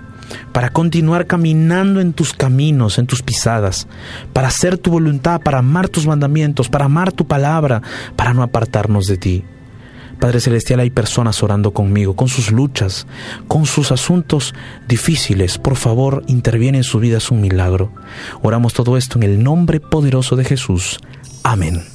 para 0.52 0.70
continuar 0.70 1.28
caminando 1.28 2.00
en 2.00 2.14
tus 2.14 2.32
caminos, 2.32 2.98
en 2.98 3.06
tus 3.06 3.22
pisadas, 3.22 3.86
para 4.32 4.48
hacer 4.48 4.76
tu 4.76 4.90
voluntad, 4.90 5.40
para 5.40 5.58
amar 5.58 5.88
tus 5.88 6.04
mandamientos, 6.04 6.68
para 6.68 6.86
amar 6.86 7.12
tu 7.12 7.28
palabra, 7.28 7.80
para 8.16 8.34
no 8.34 8.42
apartarnos 8.42 9.06
de 9.06 9.18
ti. 9.18 9.44
Padre 10.18 10.40
Celestial, 10.40 10.80
hay 10.80 10.90
personas 10.90 11.42
orando 11.42 11.72
conmigo, 11.72 12.16
con 12.16 12.28
sus 12.28 12.50
luchas, 12.50 13.06
con 13.48 13.66
sus 13.66 13.92
asuntos 13.92 14.54
difíciles. 14.88 15.58
Por 15.58 15.76
favor, 15.76 16.22
interviene 16.26 16.78
en 16.78 16.84
su 16.84 16.98
vida, 17.00 17.18
es 17.18 17.30
un 17.30 17.40
milagro. 17.40 17.92
Oramos 18.42 18.74
todo 18.74 18.96
esto 18.96 19.18
en 19.18 19.24
el 19.24 19.42
nombre 19.42 19.80
poderoso 19.80 20.36
de 20.36 20.44
Jesús. 20.44 20.98
Amén. 21.42 21.93